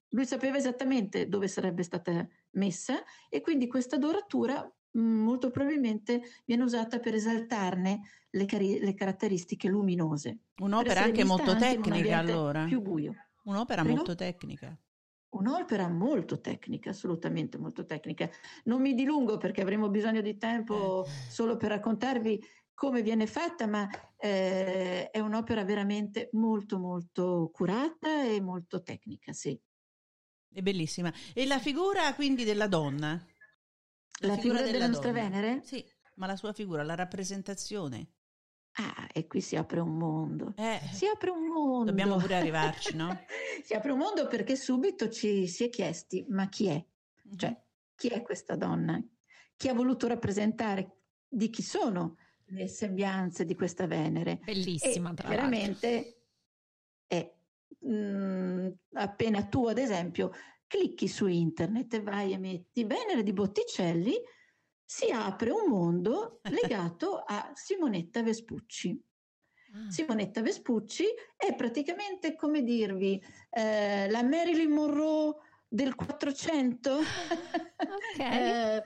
[0.09, 4.61] Lui sapeva esattamente dove sarebbe stata messa e quindi questa doratura
[4.97, 10.39] mm, molto probabilmente viene usata per esaltarne le, cari- le caratteristiche luminose.
[10.61, 12.65] Un'opera anche molto tecnica allora.
[12.65, 13.15] Più buio.
[13.43, 13.97] Un'opera Prego?
[13.97, 14.77] molto tecnica.
[15.29, 18.29] Un'opera molto tecnica, assolutamente molto tecnica.
[18.65, 21.09] Non mi dilungo perché avremo bisogno di tempo eh.
[21.29, 23.87] solo per raccontarvi come viene fatta, ma
[24.17, 29.57] eh, è un'opera veramente molto molto curata e molto tecnica, sì.
[30.53, 31.11] È bellissima.
[31.33, 33.23] E la figura quindi della donna?
[34.23, 35.29] La, figura, della, nostra donna.
[35.29, 35.61] Venere?
[35.63, 35.83] Sì,
[36.15, 38.09] ma la sua figura, la rappresentazione.
[38.73, 40.53] Ah, e qui si apre un mondo.
[40.57, 41.85] Eh, Si apre un mondo.
[41.85, 43.17] dobbiamo pure arrivarci, no?
[43.63, 46.85] si apre un mondo perché subito ci si è chiesti, ma chi è?
[47.35, 47.61] Cioè,
[47.95, 49.01] chi è questa donna?
[49.55, 50.97] Chi ha voluto rappresentare?
[51.27, 54.39] Di chi sono le sembianze di questa Venere?
[54.43, 55.27] Bellissima, E tra l'altro.
[55.27, 56.23] chiaramente
[57.07, 57.33] è
[57.85, 60.31] mm, appena tu, ad esempio,
[60.67, 64.15] clicchi su internet e vai e metti Venere di Botticelli,
[64.83, 68.99] si apre un mondo legato a Simonetta Vespucci.
[69.73, 71.05] Ah, Simonetta Vespucci
[71.35, 75.35] è praticamente come dirvi eh, la Marilyn Monroe
[75.67, 76.99] del 400, ok.
[78.19, 78.83] Eh,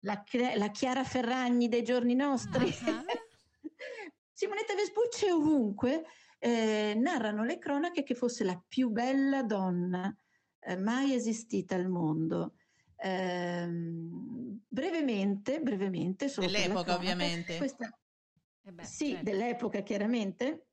[0.00, 0.22] la,
[0.56, 2.68] la Chiara Ferragni dei giorni nostri.
[2.86, 3.04] Ah.
[4.32, 6.04] Simonetta Vespucci è ovunque.
[6.38, 10.14] Eh, narrano le cronache che fosse la più bella donna
[10.60, 12.54] eh, mai esistita al mondo.
[12.96, 17.56] Ehm, brevemente, brevemente, solo Dell'epoca, cronaca, ovviamente.
[17.58, 17.98] Questa,
[18.66, 19.22] Eh beh, sì, certo.
[19.24, 20.66] dell'epoca chiaramente.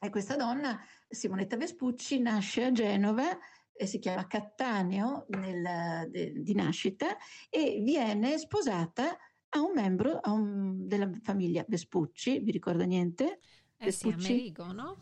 [0.00, 3.38] E questa donna, Simonetta Vespucci, nasce a Genova,
[3.76, 7.16] e si chiama Cattaneo nel- de- di nascita
[7.48, 9.16] e viene sposata
[9.48, 13.38] a un membro a un- della famiglia Vespucci, vi ricorda niente?
[13.84, 14.32] Eh sì, Vespucci?
[14.32, 14.96] Amerigo, no?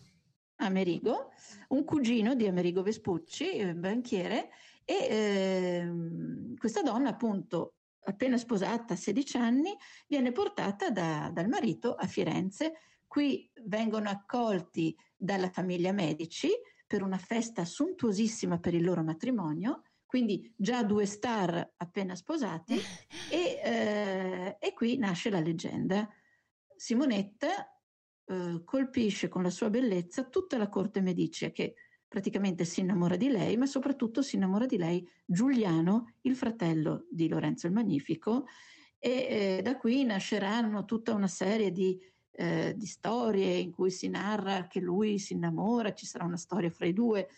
[0.57, 1.31] Amerigo,
[1.69, 4.51] un cugino di Amerigo Vespucci, eh, banchiere,
[4.85, 9.77] e ehm, questa donna appunto appena sposata a 16 anni
[10.09, 12.75] viene portata da- dal marito a Firenze.
[13.07, 16.49] Qui vengono accolti dalla famiglia Medici
[16.87, 22.75] per una festa sontuosissima per il loro matrimonio, quindi già due star appena sposati
[23.31, 26.09] e, eh, e qui nasce la leggenda.
[26.75, 27.72] Simonetta
[28.33, 31.75] eh, colpisce con la sua bellezza tutta la corte medicea che
[32.09, 37.29] praticamente si innamora di lei, ma soprattutto si innamora di lei Giuliano, il fratello di
[37.29, 38.47] Lorenzo il Magnifico,
[38.99, 41.99] e eh, da qui nasceranno tutta una serie di,
[42.31, 46.71] eh, di storie in cui si narra che lui si innamora, ci sarà una storia
[46.71, 47.29] fra i due.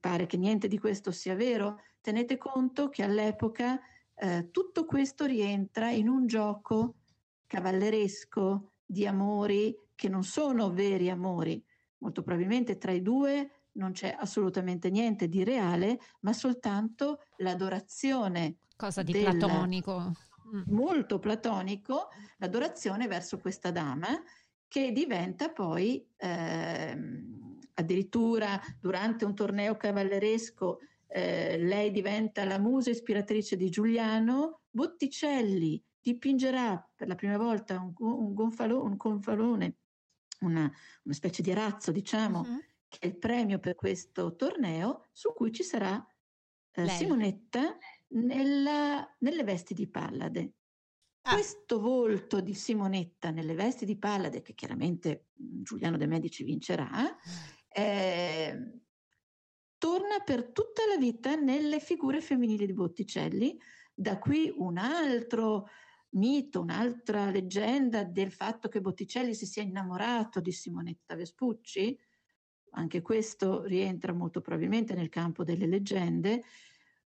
[0.00, 1.80] Pare che niente di questo sia vero.
[2.00, 3.80] Tenete conto che all'epoca
[4.14, 6.94] eh, tutto questo rientra in un gioco
[7.46, 11.60] cavalleresco di amori che non sono veri amori.
[11.98, 19.02] Molto probabilmente tra i due non c'è assolutamente niente di reale, ma soltanto l'adorazione Cosa
[19.02, 20.12] di della- platonico.
[20.54, 20.62] Mm.
[20.68, 22.08] molto platonico,
[22.38, 24.08] l'adorazione verso questa dama
[24.68, 33.56] che diventa poi ehm, addirittura durante un torneo cavalleresco eh, lei diventa la musa ispiratrice
[33.56, 39.74] di Giuliano, Botticelli dipingerà per la prima volta un, un gonfalo- un gonfalone,
[40.40, 40.70] una,
[41.04, 42.58] una specie di arazzo diciamo, Mhm.
[42.88, 46.04] che è il premio per questo torneo, su cui ci sarà
[46.72, 46.88] eh.
[46.88, 47.76] Simonetta
[48.08, 50.52] nella- nelle vesti di Pallade.
[51.22, 51.32] Ah.
[51.34, 57.16] Questo volto di Simonetta nelle vesti di Pallade, che chiaramente Giuliano de' Medici vincerà,
[57.68, 58.80] eh,
[59.76, 63.58] torna per tutta la vita nelle figure femminili di Botticelli.
[63.92, 65.66] Da qui un altro
[66.10, 71.98] mito, un'altra leggenda del fatto che Botticelli si sia innamorato di Simonetta Vespucci.
[72.70, 76.42] Anche questo rientra molto probabilmente nel campo delle leggende,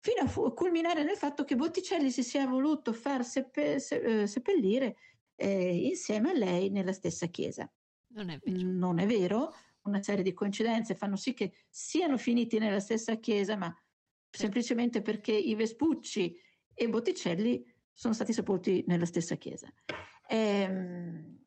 [0.01, 4.27] fino a fu- culminare nel fatto che Botticelli si sia voluto far seppe- se- eh,
[4.27, 4.97] seppellire
[5.37, 7.71] eh, insieme a lei nella stessa chiesa.
[8.15, 8.69] Non è vero.
[8.71, 9.53] Non è vero,
[9.83, 13.75] una serie di coincidenze fanno sì che siano finiti nella stessa chiesa, ma
[14.31, 16.37] semplicemente perché i Vespucci
[16.75, 19.73] e Botticelli sono stati sepolti nella stessa chiesa.
[20.29, 21.39] Ehm,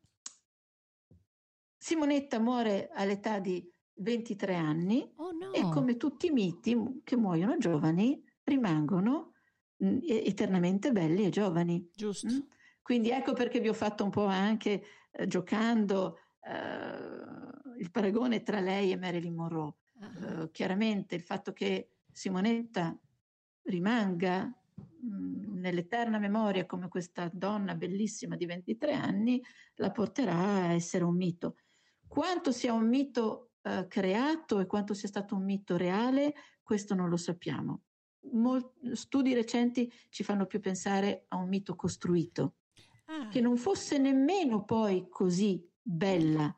[1.77, 5.53] Simonetta muore all'età di 23 anni Oh no.
[5.53, 9.33] e come tutti i miti che muoiono giovani rimangono
[9.77, 11.89] mh, e- eternamente belli e giovani.
[11.93, 12.27] Giusto.
[12.31, 12.39] Mm?
[12.81, 18.59] Quindi ecco perché vi ho fatto un po' anche eh, giocando eh, il paragone tra
[18.59, 19.73] lei e Marilyn Monroe.
[19.99, 20.41] Ah.
[20.43, 22.97] Eh, chiaramente il fatto che Simonetta
[23.63, 24.51] rimanga
[25.05, 29.41] mh, nell'eterna memoria come questa donna bellissima di 23 anni
[29.75, 31.57] la porterà a essere un mito.
[32.07, 37.09] Quanto sia un mito eh, creato e quanto sia stato un mito reale, questo non
[37.09, 37.81] lo sappiamo.
[38.31, 42.55] Mol- studi recenti ci fanno più pensare a un mito costruito
[43.07, 46.51] Ah, che non fosse nemmeno poi così bella,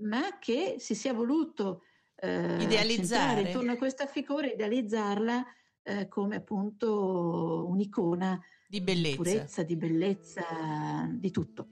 [0.00, 1.82] ma che si sia voluto
[2.14, 3.40] eh, Idealizzare.
[3.40, 5.44] intorno a questa figura, idealizzarla
[5.86, 9.16] eh, come appunto un'icona di di bellezza.
[9.16, 10.42] purezza, di bellezza,
[11.12, 11.68] di tutto.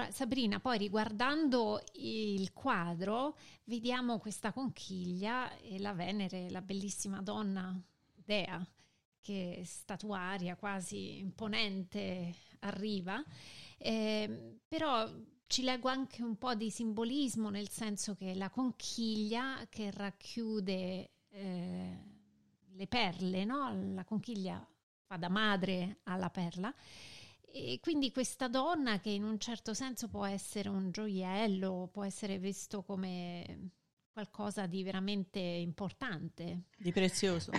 [0.00, 7.78] Allora, Sabrina, poi riguardando il quadro, vediamo questa conchiglia e la Venere, la bellissima donna
[8.14, 8.66] Dea,
[9.20, 13.22] che statuaria quasi imponente arriva,
[13.76, 15.06] eh, però
[15.46, 21.98] ci leggo anche un po' di simbolismo, nel senso che la conchiglia che racchiude eh,
[22.70, 23.92] le perle, no?
[23.92, 24.66] la conchiglia
[25.04, 26.74] fa da madre alla perla,
[27.52, 32.38] e quindi questa donna che in un certo senso può essere un gioiello, può essere
[32.38, 33.70] visto come
[34.12, 36.64] qualcosa di veramente importante.
[36.76, 37.52] Di prezioso.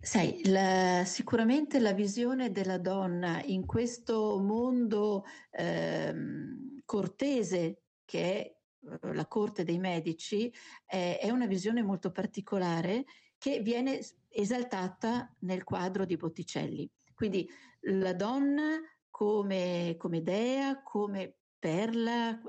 [0.00, 8.56] Sai, la, sicuramente la visione della donna in questo mondo ehm, cortese che è
[9.02, 10.52] eh, la corte dei medici
[10.86, 13.04] eh, è una visione molto particolare
[13.36, 16.88] che viene esaltata nel quadro di Botticelli.
[17.14, 17.48] Quindi
[17.82, 18.80] la donna
[19.18, 22.40] come, come dea, come perla,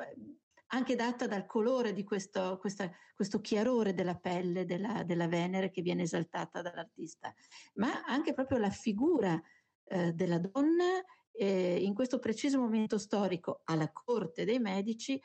[0.68, 5.82] anche data dal colore di questo, questa, questo chiarore della pelle della, della, Venere che
[5.82, 7.34] viene esaltata dall'artista,
[7.78, 9.42] ma anche proprio la figura
[9.86, 15.20] eh, della donna eh, in questo preciso momento storico alla corte dei medici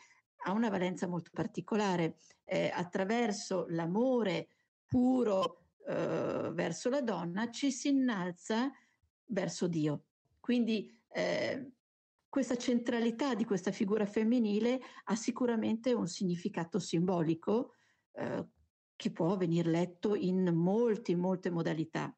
[0.47, 2.17] ha una valenza molto particolare.
[2.47, 4.49] Eh, attraverso l'amore
[4.87, 8.73] puro eh, verso la donna ci si innalza
[9.27, 10.05] verso Dio.
[10.41, 11.71] Quindi eh,
[12.29, 17.75] questa centralità di questa figura femminile ha sicuramente un significato simbolico
[18.13, 18.45] eh,
[18.97, 22.13] che può venire letto in molte, molte modalità.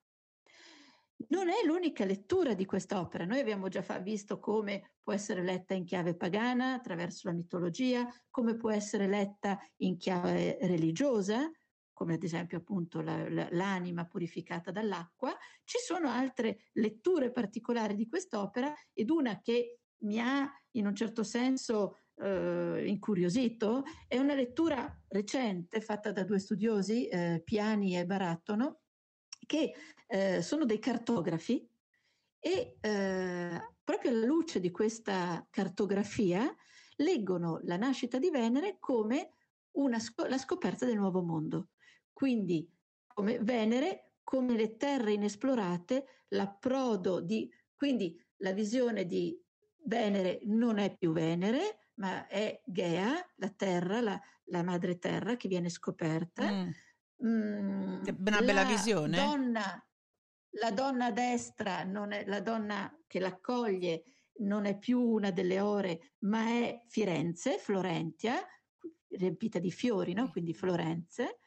[1.28, 3.26] Non è l'unica lettura di quest'opera.
[3.26, 8.56] Noi abbiamo già visto come può essere letta in chiave pagana attraverso la mitologia, come
[8.56, 11.50] può essere letta in chiave religiosa,
[11.96, 15.34] come ad esempio appunto la, la, l'anima purificata dall'acqua,
[15.64, 21.22] ci sono altre letture particolari di quest'opera ed una che mi ha in un certo
[21.22, 28.80] senso eh, incuriosito è una lettura recente fatta da due studiosi, eh, Piani e Barattono,
[29.46, 29.72] che
[30.06, 31.66] eh, sono dei cartografi
[32.38, 36.54] e eh, proprio alla luce di questa cartografia
[36.96, 39.30] leggono la nascita di Venere come
[39.76, 41.68] una, la scoperta del nuovo mondo.
[42.16, 42.66] Quindi
[43.08, 47.46] come Venere, come le terre inesplorate, l'approdo di...
[47.76, 49.38] Quindi la visione di
[49.84, 55.46] Venere non è più Venere, ma è Gea, la terra, la, la madre terra che
[55.46, 56.50] viene scoperta.
[56.50, 56.70] Mm.
[57.22, 59.14] Mm, una bella visione.
[59.18, 59.86] Donna,
[60.52, 64.04] la donna a destra, non è, la donna che l'accoglie
[64.38, 68.36] non è più una delle ore, ma è Firenze, Florentia,
[69.08, 70.30] riempita di fiori, no?
[70.30, 71.40] quindi Florenze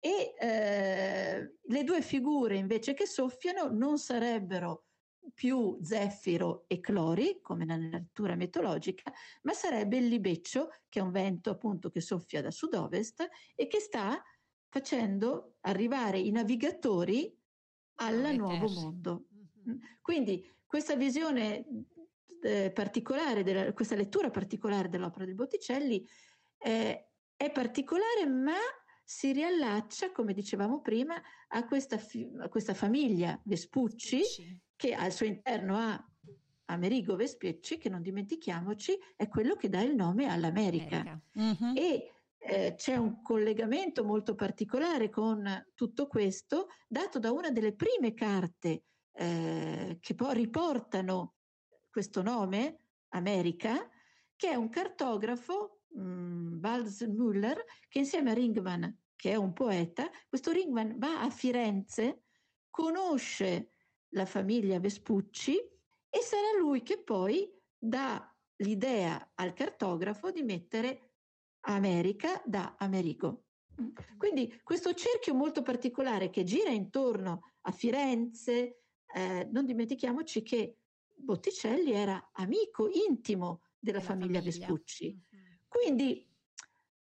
[0.00, 4.86] e eh, le due figure invece che soffiano non sarebbero
[5.34, 11.10] più Zeffiro e Clori, come nella lettura mitologica, ma sarebbe il libeccio, che è un
[11.10, 14.20] vento appunto che soffia da sud-ovest e che sta
[14.68, 17.36] facendo arrivare i navigatori
[17.96, 19.26] al nuovo mondo.
[20.00, 21.66] Quindi questa visione
[22.42, 26.06] eh, particolare, della, questa lettura particolare dell'opera di Botticelli
[26.58, 28.56] eh, è particolare, ma
[29.10, 34.56] si riallaccia, come dicevamo prima, a questa, fi- a questa famiglia Vespucci, sì.
[34.76, 36.00] che al suo interno ha
[36.66, 41.20] Amerigo Vespucci, che non dimentichiamoci è quello che dà il nome all'America.
[41.36, 41.76] Mm-hmm.
[41.76, 45.44] E eh, c'è un collegamento molto particolare con
[45.74, 51.34] tutto questo, dato da una delle prime carte eh, che poi riportano
[51.90, 53.90] questo nome, America,
[54.36, 56.60] che è un cartografo mh,
[57.08, 62.24] Müller, che insieme a Ringman, che è un poeta, questo Ringman va a Firenze,
[62.70, 63.70] conosce
[64.10, 71.14] la famiglia Vespucci e sarà lui che poi dà l'idea al cartografo di mettere
[71.60, 73.44] America da Amerigo.
[74.16, 78.82] Quindi questo cerchio molto particolare che gira intorno a Firenze,
[79.14, 80.76] eh, non dimentichiamoci che
[81.14, 85.18] Botticelli era amico intimo della famiglia, famiglia, Vespucci.
[85.70, 86.26] Quindi,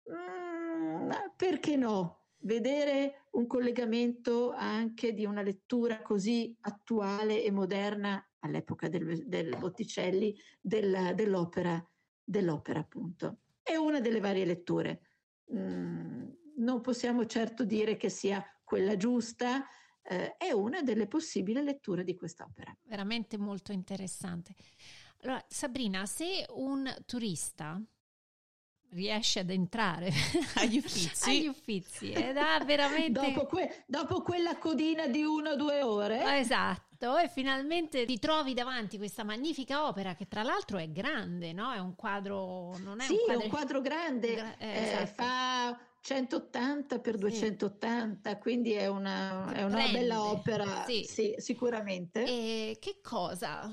[0.09, 2.21] mm, perché no?
[2.45, 10.37] Vedere un collegamento anche di una lettura così attuale e moderna all'epoca del, del Botticelli
[10.61, 11.85] del, dell'opera,
[12.23, 13.39] dell'opera, appunto.
[13.61, 15.03] È una delle varie letture.
[15.53, 19.67] Mm, non possiamo certo dire che sia quella giusta,
[20.03, 22.77] eh, è una delle possibili letture di quest'opera.
[22.85, 24.55] Veramente molto interessante.
[25.23, 27.81] Allora, Sabrina, se un turista
[28.93, 30.11] riesce ad entrare
[30.57, 35.57] agli uffizi, agli uffizi ed ha veramente dopo, que- dopo, quella codina di una o
[35.57, 40.79] due ore esatto Esatto, e finalmente ti trovi davanti questa magnifica opera che tra l'altro
[40.79, 41.73] è grande, no?
[41.73, 43.41] È un quadro, non è sì, un quadro...
[43.41, 45.23] è un quadro grande, Gra- eh, eh, esatto.
[45.23, 47.21] fa 180 per Sì.
[47.21, 51.05] 280, quindi è una, è una bella opera, sì.
[51.05, 52.25] sì, sicuramente.
[52.25, 53.69] E che cosa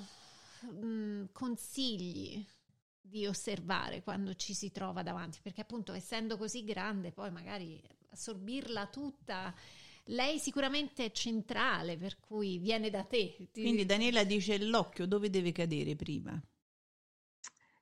[0.66, 2.44] mm, consigli
[3.10, 5.39] di osservare quando ci si trova davanti?
[5.41, 7.82] Perché appunto essendo così grande, poi magari
[8.12, 9.53] assorbirla tutta,
[10.05, 13.36] lei sicuramente è centrale, per cui viene da te.
[13.51, 16.41] Ti- Quindi Daniela dice l'occhio dove deve cadere prima?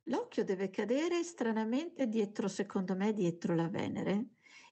[0.03, 4.29] L'occhio deve cadere stranamente dietro, secondo me, dietro la Venere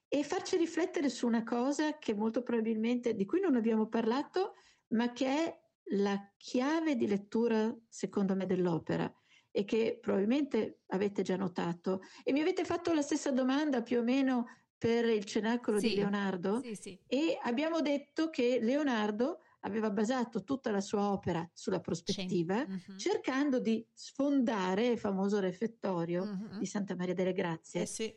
[0.08, 4.54] e farci riflettere su una cosa che molto probabilmente, di cui non abbiamo parlato,
[4.88, 9.12] ma che è la chiave di lettura, secondo me, dell'opera
[9.56, 12.02] e che probabilmente avete già notato.
[12.24, 14.44] E mi avete fatto la stessa domanda più o meno
[14.76, 17.00] per il cenacolo Sì, di Leonardo Sì, sì.
[17.06, 22.98] e abbiamo detto che Leonardo aveva basato tutta la sua opera sulla prospettiva, Mhm.
[22.98, 26.58] cercando di sfondare il famoso refettorio Mhm.
[26.58, 27.80] di Santa Maria delle Grazie.
[27.82, 28.14] Eh sì.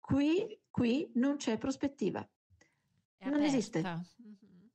[0.00, 2.28] Qui, qui non c'è prospettiva.
[3.16, 3.78] È non esiste.
[3.78, 4.04] aperta.
[4.16, 4.70] Mhm.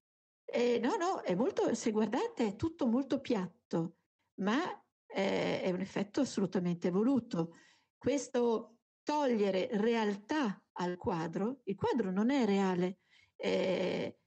[0.46, 3.98] Eh, no, no, è molto, se guardate, è tutto molto piatto,
[4.36, 7.56] ma eh, è un effetto assolutamente voluto.
[7.98, 13.00] Questo togliere realtà al quadro, il quadro non è reale.
[13.36, 14.20] Eh,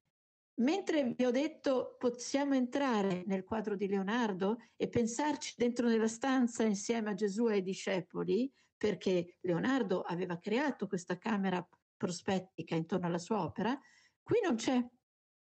[0.61, 6.65] mentre vi ho detto possiamo entrare nel quadro di Leonardo e pensarci dentro nella stanza
[6.65, 11.67] insieme a Gesù e ai discepoli, perché Leonardo aveva creato questa camera
[11.97, 13.79] prospettica intorno alla sua opera,
[14.23, 14.83] qui non c'è.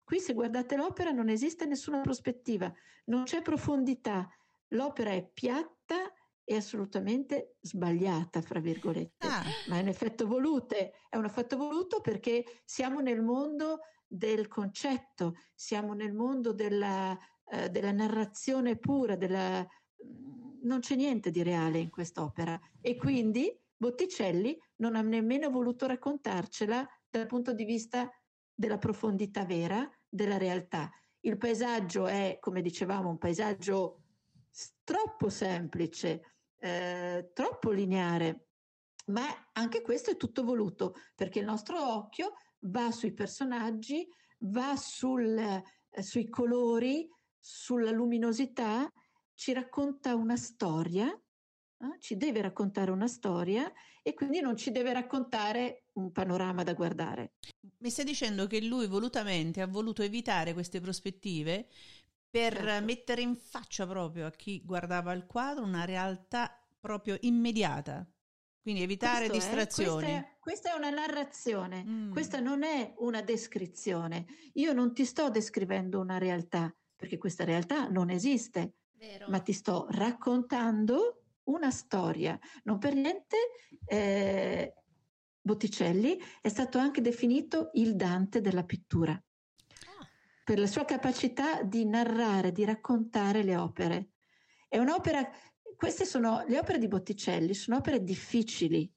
[0.04, 2.70] Qui se guardate l'opera non esiste nessuna prospettiva,
[3.06, 4.28] non c'è profondità,
[4.70, 6.12] l'opera è piatta
[6.44, 9.26] e assolutamente sbagliata, fra virgolette.
[9.26, 14.48] Ah, Ma è un effetto voluto, è un effetto voluto perché siamo nel mondo del
[14.48, 19.64] concetto, siamo nel mondo della, eh, della narrazione pura, della,
[20.62, 26.86] non c'è niente di reale in quest'opera e quindi Botticelli non ha nemmeno voluto raccontarcela
[27.08, 28.10] dal punto di vista
[28.52, 30.90] della profondità vera, della realtà.
[31.20, 33.99] Il paesaggio è, come dicevamo, un paesaggio
[34.84, 38.48] troppo semplice, eh, troppo lineare,
[39.06, 44.06] ma anche questo è tutto voluto perché il nostro occhio va sui personaggi,
[44.40, 48.90] va sul, eh, sui colori, sulla luminosità,
[49.34, 53.72] ci racconta una storia, eh, ci deve raccontare una storia
[54.02, 57.32] e quindi non ci deve raccontare un panorama da guardare.
[57.78, 61.68] mi stai dicendo che lui volutamente ha voluto evitare queste prospettive
[62.30, 62.84] per Certo.
[62.84, 68.06] mettere in faccia proprio a chi guardava il quadro una realtà proprio immediata.
[68.62, 70.04] Quindi evitare Questo è- distrazioni.
[70.04, 72.12] questa, è, questa è una narrazione, Mm.
[72.12, 74.26] questa non è una descrizione.
[74.54, 79.26] Io non ti sto descrivendo una realtà, perché questa realtà non esiste, Vero.
[79.28, 82.38] ma ti sto raccontando una storia.
[82.64, 83.36] Non per niente
[83.86, 84.74] eh,
[85.40, 89.20] Botticelli è stato anche definito il Dante della pittura,
[90.44, 94.10] per la sua capacità di narrare, di raccontare le opere.
[94.68, 95.28] È un'opera,
[95.76, 98.92] queste sono le opere di Botticelli, sono opere difficili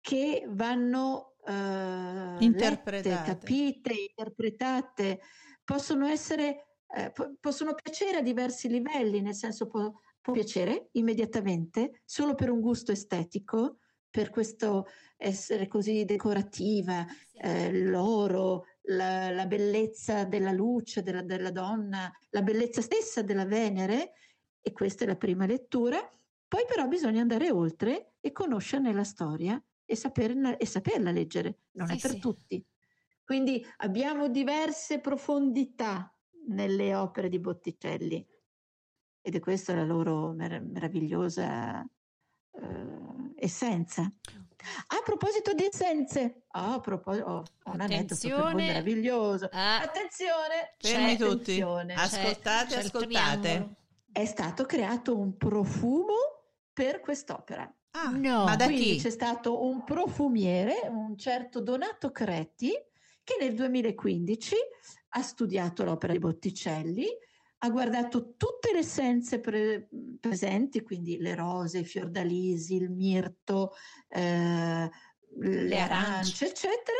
[0.00, 3.08] che vanno eh, Interpretate.
[3.08, 5.20] lette, capite, interpretate,
[5.64, 12.02] possono essere, eh, po- possono piacere a diversi livelli, nel senso può, può piacere immediatamente
[12.04, 13.78] solo per un gusto estetico,
[14.10, 14.86] per questo
[15.16, 17.04] essere così decorativa,
[17.34, 24.12] eh, l'oro, la, la bellezza della luce della, della donna, la bellezza stessa della Venere,
[24.60, 25.98] e questa è la prima lettura.
[26.48, 31.90] Poi però bisogna andare oltre e conoscerne la storia e, saperla, e saperla leggere, non
[31.90, 32.18] è Sì, per sì.
[32.18, 32.66] tutti.
[33.24, 36.16] Quindi abbiamo diverse profondità
[36.48, 38.24] nelle opere di Botticelli
[39.20, 41.84] ed è questa la loro mer- meravigliosa
[42.60, 44.02] eh, essenza.
[44.02, 49.48] A proposito di essenze, oh, a proposito, oh, ho un aneddoto meraviglioso.
[49.52, 51.60] Ah, Attenzione, Fermi tutti.
[51.60, 53.74] Ascoltate, c'è ascoltate.
[54.10, 56.14] È stato creato un profumo
[56.72, 57.72] per quest'opera.
[57.92, 58.44] Ah, No.
[58.44, 59.00] ma da Quindi chi?
[59.02, 62.72] c'è stato un profumiere, un certo Donato Creti,
[63.22, 64.54] che nel 2015
[65.10, 67.06] ha studiato l'opera di Botticelli,
[67.58, 69.88] ha guardato tutte le essenze pre-
[70.20, 73.72] presenti, quindi le rose, i fiordalisi, il mirto,
[74.08, 74.90] eh,
[75.38, 76.10] le, Le arance.
[76.10, 76.98] arance, eccetera.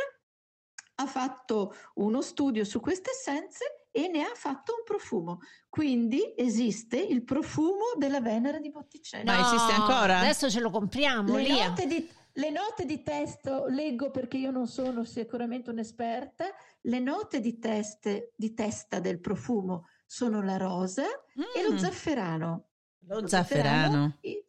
[0.99, 5.39] Ha fatto uno studio su queste essenze e ne ha fatto un profumo.
[5.69, 9.23] Quindi esiste il profumo della Venere di Botticelli.
[9.25, 10.19] Ma esiste ancora?
[10.19, 11.67] Adesso ce lo compriamo, Le Lia.
[11.69, 16.45] note, di, le note di testo, leggo perché io non sono sicuramente un'esperta,
[16.81, 21.43] le note di, teste- di testa del profumo sono la rosa mm.
[21.55, 21.77] e lo mm.
[21.77, 22.69] zafferano.
[23.01, 24.15] Lo, lo zafferano.
[24.15, 24.45] zafferano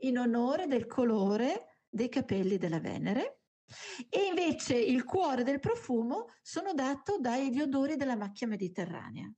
[0.00, 3.40] in onore del colore dei capelli della Venere.
[4.08, 9.30] E invece il cuore del profumo sono dato dagli odori della macchia mediterranea.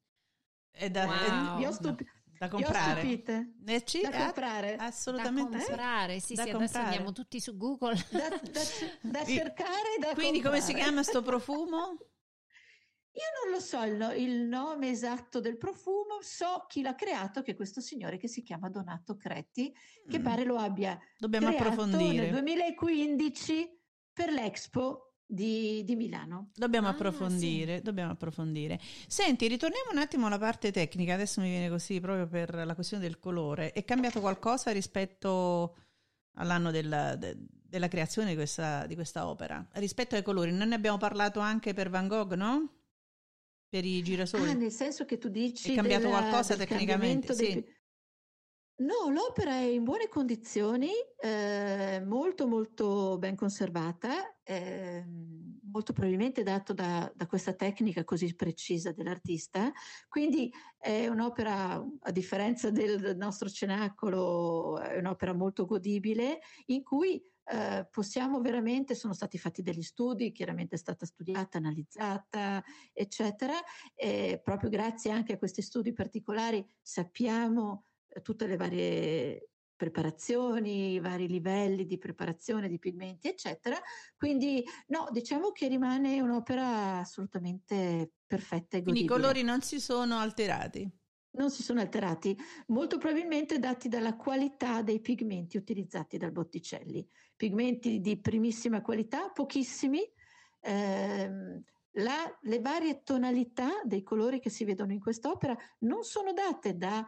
[0.70, 1.56] È da, wow.
[1.56, 2.04] vi ho stup-
[2.38, 3.02] da comprare.
[3.02, 4.76] Eh, ci, da comprare.
[4.76, 5.58] Assolutamente.
[5.58, 6.64] Da comprare, sì, da sì, comprare.
[6.64, 7.94] adesso andiamo tutti su Google.
[8.10, 8.60] Da, da,
[9.18, 10.42] da cercare da Quindi comprare.
[10.42, 11.98] come si chiama sto profumo?
[13.12, 17.52] Io non lo so il, il, nome esatto del profumo, so chi l'ha creato, che
[17.52, 19.74] è questo signore che si chiama Donato Cretti,
[20.08, 20.22] che mm.
[20.22, 22.30] pare lo abbia Dobbiamo approfondire.
[22.30, 23.78] nel 2015
[24.12, 26.50] per l'Expo di, di, Milano.
[26.54, 27.82] Dobbiamo ah, approfondire, sì.
[27.82, 28.78] dobbiamo approfondire.
[29.06, 33.02] Senti, ritorniamo un attimo alla parte tecnica, adesso mi viene così proprio per la questione
[33.02, 33.72] del colore.
[33.72, 35.76] È cambiato qualcosa rispetto
[36.34, 39.66] all'anno della, de, della creazione di questa, di questa opera?
[39.72, 42.79] Rispetto ai colori, non ne abbiamo parlato anche per Van Gogh, no?
[43.70, 44.50] Per i girasoli.
[44.50, 45.72] Ah, nel senso che tu dici...
[45.72, 47.32] È cambiato della, qualcosa tecnicamente?
[47.32, 47.52] Sì.
[47.52, 47.78] Dei...
[48.80, 50.88] No, l'opera è in buone condizioni,
[51.20, 55.04] eh, molto molto ben conservata, eh,
[55.70, 59.70] molto probabilmente dato da, da, questa tecnica così precisa dell'artista,
[60.08, 67.86] quindi è un'opera, a differenza del nostro cenacolo, è un'opera molto godibile in cui eh,
[67.90, 73.54] possiamo veramente, sono stati fatti degli studi, chiaramente è stata studiata, analizzata, eccetera,
[73.94, 81.00] e proprio grazie anche a questi studi particolari sappiamo eh, tutte le varie preparazioni, i
[81.00, 83.80] vari livelli di preparazione di pigmenti, eccetera.
[84.14, 88.82] Quindi no, diciamo che rimane un'opera assolutamente perfetta e godibile.
[88.82, 90.88] Quindi i colori non si sono alterati?
[91.32, 92.36] Non si sono alterati,
[92.66, 97.08] molto probabilmente dati dalla qualità dei pigmenti utilizzati dal Botticelli.
[97.40, 100.06] Pigmenti di primissima qualità, pochissimi.
[100.60, 106.76] Ehm, la, le varie tonalità dei colori che si vedono in quest'opera non sono date
[106.76, 107.02] da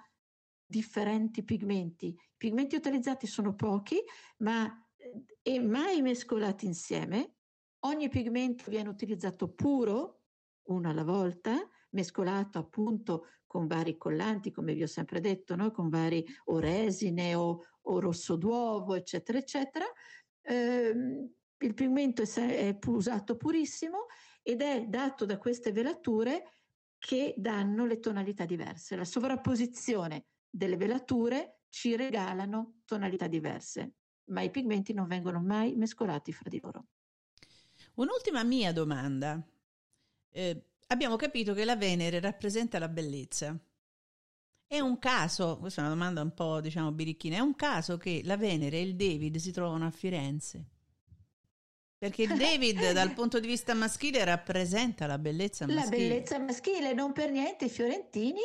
[0.65, 2.07] differenti pigmenti.
[2.07, 4.03] I pigmenti utilizzati sono pochi,
[4.39, 4.75] ma
[5.43, 7.35] e mai mescolati insieme.
[7.81, 10.21] Ogni pigmento viene utilizzato puro,
[10.69, 11.55] uno alla volta,
[11.91, 15.73] mescolato appunto con vari collanti, come vi ho sempre detto, no?
[15.73, 19.85] con vari o resine o, o rosso d'uovo, eccetera, eccetera.
[20.43, 20.93] Eh,
[21.59, 24.07] il pigmento è, è usato purissimo
[24.43, 26.59] ed è dato da queste velature
[26.99, 28.97] che danno le tonalità diverse.
[28.97, 33.95] La sovrapposizione delle velature ci regalano tonalità diverse,
[34.27, 36.87] ma i pigmenti non vengono mai mescolati fra di loro.
[37.95, 39.43] Un'ultima mia domanda.
[40.31, 43.59] Eh, abbiamo capito che la Venere rappresenta la bellezza.
[44.73, 48.23] È un caso, questa è una domanda un po' diciamo birichina, è un caso che
[48.25, 50.65] la Venere e il David si trovano a Firenze?
[51.99, 55.85] Perché il David dal punto di vista maschile rappresenta la bellezza maschile.
[55.85, 58.41] La bellezza maschile, non per niente i fiorentini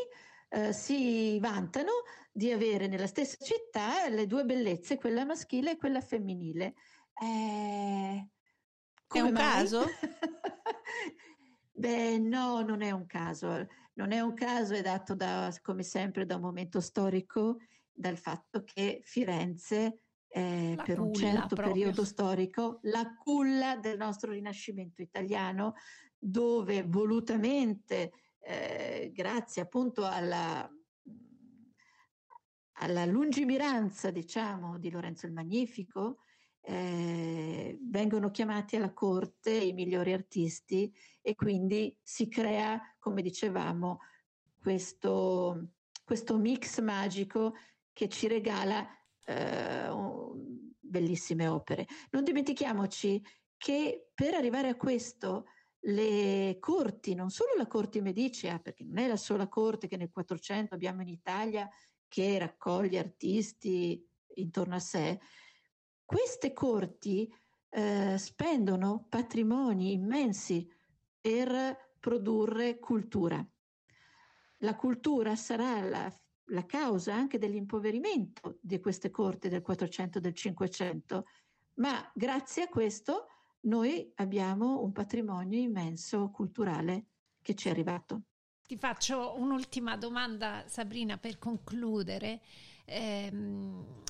[0.49, 1.91] eh, si vantano
[2.29, 6.73] di avere nella stessa città le due bellezze, quella maschile e quella femminile.
[7.23, 8.27] Eh,
[9.13, 9.41] è un mai?
[9.41, 9.85] caso?
[11.77, 13.67] Beh, no, non è un caso.
[13.93, 17.57] Non è un caso, è dato da, come sempre da un momento storico,
[17.91, 21.73] dal fatto che Firenze è per un certo proprio.
[21.73, 25.73] periodo storico la culla del nostro rinascimento italiano,
[26.17, 30.67] dove volutamente eh, grazie appunto alla,
[32.79, 36.21] alla lungimiranza, diciamo, di Lorenzo il Magnifico,
[36.69, 43.99] eh, vengono chiamati alla corte i migliori artisti e quindi si crea, come dicevamo,
[44.59, 45.69] questo,
[46.03, 47.53] questo mix magico
[47.93, 48.85] che ci regala
[49.25, 49.89] eh,
[50.77, 51.87] bellissime opere.
[52.11, 53.23] Non dimentichiamoci
[53.55, 55.45] che per arrivare a questo
[55.79, 60.11] le corti, non solo la corte medicea, perché non è la sola corte che nel
[60.11, 61.69] 400 abbiamo in Italia
[62.09, 64.05] che raccoglie artisti
[64.35, 65.17] intorno a sé,
[66.07, 67.29] queste corti
[67.69, 70.65] eh, spendono patrimoni immensi
[71.19, 73.45] per produrre cultura.
[74.59, 76.09] La cultura sarà la,
[76.45, 81.25] la causa anche dell'impoverimento di queste corti del 400 e del 500,
[81.73, 83.25] ma grazie a questo
[83.63, 87.07] noi abbiamo un patrimonio immenso culturale
[87.41, 88.21] che ci è arrivato.
[88.65, 92.41] Ti faccio un'ultima domanda, Sabrina, per concludere.
[92.89, 93.29] Eh,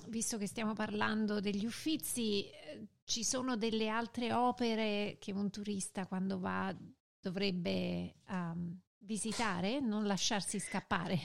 [0.10, 6.06] visto che stiamo parlando degli Uffizi, eh, ci sono delle altre opere che un turista
[6.06, 6.76] quando va
[7.20, 11.18] dovrebbe um, visitare, non lasciarsi scappare?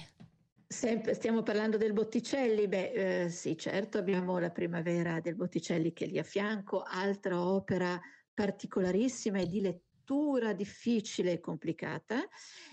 [0.66, 6.06] Sempre, stiamo parlando del Botticelli, beh eh, sì certo abbiamo la primavera del Botticelli che
[6.06, 8.00] è lì a fianco, altra opera
[8.32, 12.26] particolarissima e dile- scrittura difficile e complicata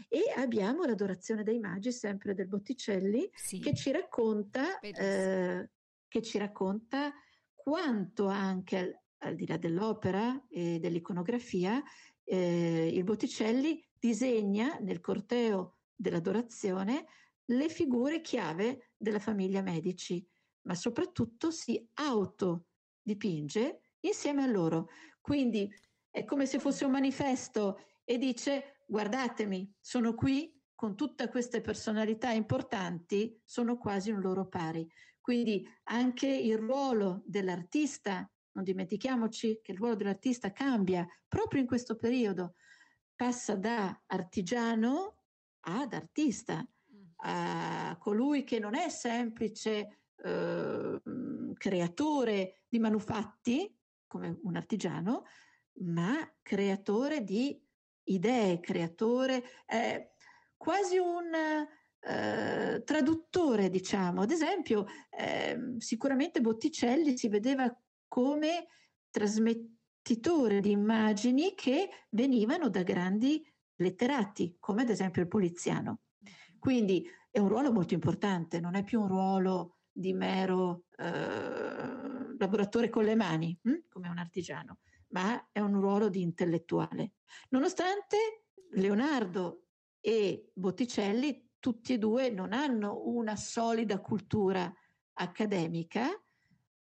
[0.07, 3.59] e abbiamo l'adorazione dei magi sempre del Botticelli sì.
[3.59, 5.69] che ci racconta eh,
[6.07, 7.13] che ci racconta
[7.53, 11.81] quanto anche al, al di là dell'opera e dell'iconografia
[12.23, 17.05] eh, il Botticelli disegna nel corteo dell'adorazione
[17.45, 20.25] le figure chiave della famiglia Medici,
[20.63, 24.89] ma soprattutto si autodipinge insieme a loro.
[25.19, 25.69] Quindi
[26.11, 32.31] è come se fosse un manifesto e dice guardatemi, sono qui con tutte queste personalità
[32.31, 34.89] importanti, sono quasi un loro pari.
[35.19, 41.95] Quindi anche il ruolo dell'artista, non dimentichiamoci che il ruolo dell'artista cambia proprio in questo
[41.95, 42.55] periodo,
[43.15, 45.23] passa da artigiano
[45.61, 46.65] ad artista,
[47.17, 51.01] a colui che non è semplice eh,
[51.53, 55.25] creatore di manufatti, come un artigiano,
[55.79, 57.61] ma creatore di
[58.03, 60.13] idee, creatore, eh,
[60.57, 61.31] quasi un
[62.01, 64.21] eh, traduttore, diciamo.
[64.21, 67.73] Ad esempio, eh, sicuramente Botticelli si vedeva
[68.07, 68.67] come
[69.09, 76.01] trasmettitore di immagini che venivano da grandi letterati, come ad esempio il poliziano.
[76.57, 82.89] Quindi è un ruolo molto importante, non è più un ruolo di mero eh, lavoratore
[82.89, 83.87] con le mani, hm?
[83.89, 84.79] come un artigiano,
[85.09, 87.13] ma è un ruolo di intellettuale.
[87.49, 89.65] Nonostante Leonardo
[89.99, 94.71] e Botticelli, tutti e due, non hanno una solida cultura
[95.13, 96.07] accademica,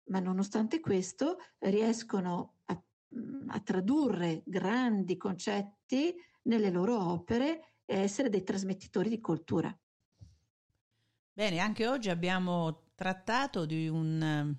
[0.08, 2.82] ma nonostante questo riescono a,
[3.48, 9.76] a tradurre grandi concetti nelle loro opere e essere dei trasmettitori di cultura.
[11.34, 14.56] Bene, anche oggi abbiamo trattato di un uh,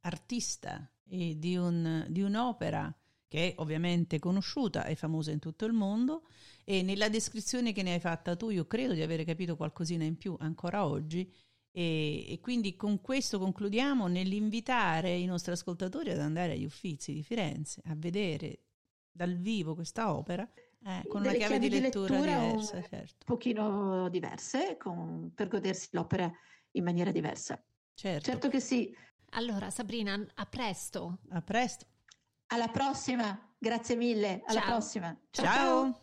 [0.00, 2.94] artista e di, un, di un'opera
[3.26, 6.26] che è ovviamente conosciuta e famosa in tutto il mondo
[6.64, 10.16] e nella descrizione che ne hai fatta tu io credo di avere capito qualcosina in
[10.16, 11.30] più ancora oggi
[11.70, 17.24] e, e, quindi con questo concludiamo nell'invitare i nostri ascoltatori ad andare agli Uffizi di
[17.24, 18.60] Firenze a vedere
[19.10, 20.48] dal vivo questa opera
[20.86, 23.24] eh, con una chiave di lettura, di lettura diversa, un certo.
[23.24, 26.30] pochino diverse con, per godersi l'opera
[26.72, 27.62] in maniera diversa.
[27.94, 28.30] Certo.
[28.30, 28.94] certo che sì.
[29.36, 31.18] Allora Sabrina, a presto.
[31.30, 31.86] A presto.
[32.48, 34.70] Alla prossima, grazie mille, alla ciao.
[34.70, 35.16] prossima.
[35.30, 35.44] ciao.
[35.44, 35.98] ciao.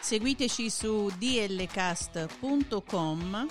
[0.00, 3.46] Seguiteci su dlcast.com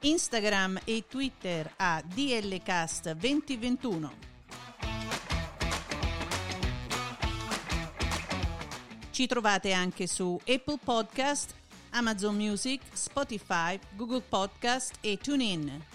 [0.00, 4.33] Instagram e Twitter a dlcast2021.
[9.14, 11.54] Ci trovate anche su Apple Podcast,
[11.90, 15.93] Amazon Music, Spotify, Google Podcast e TuneIn.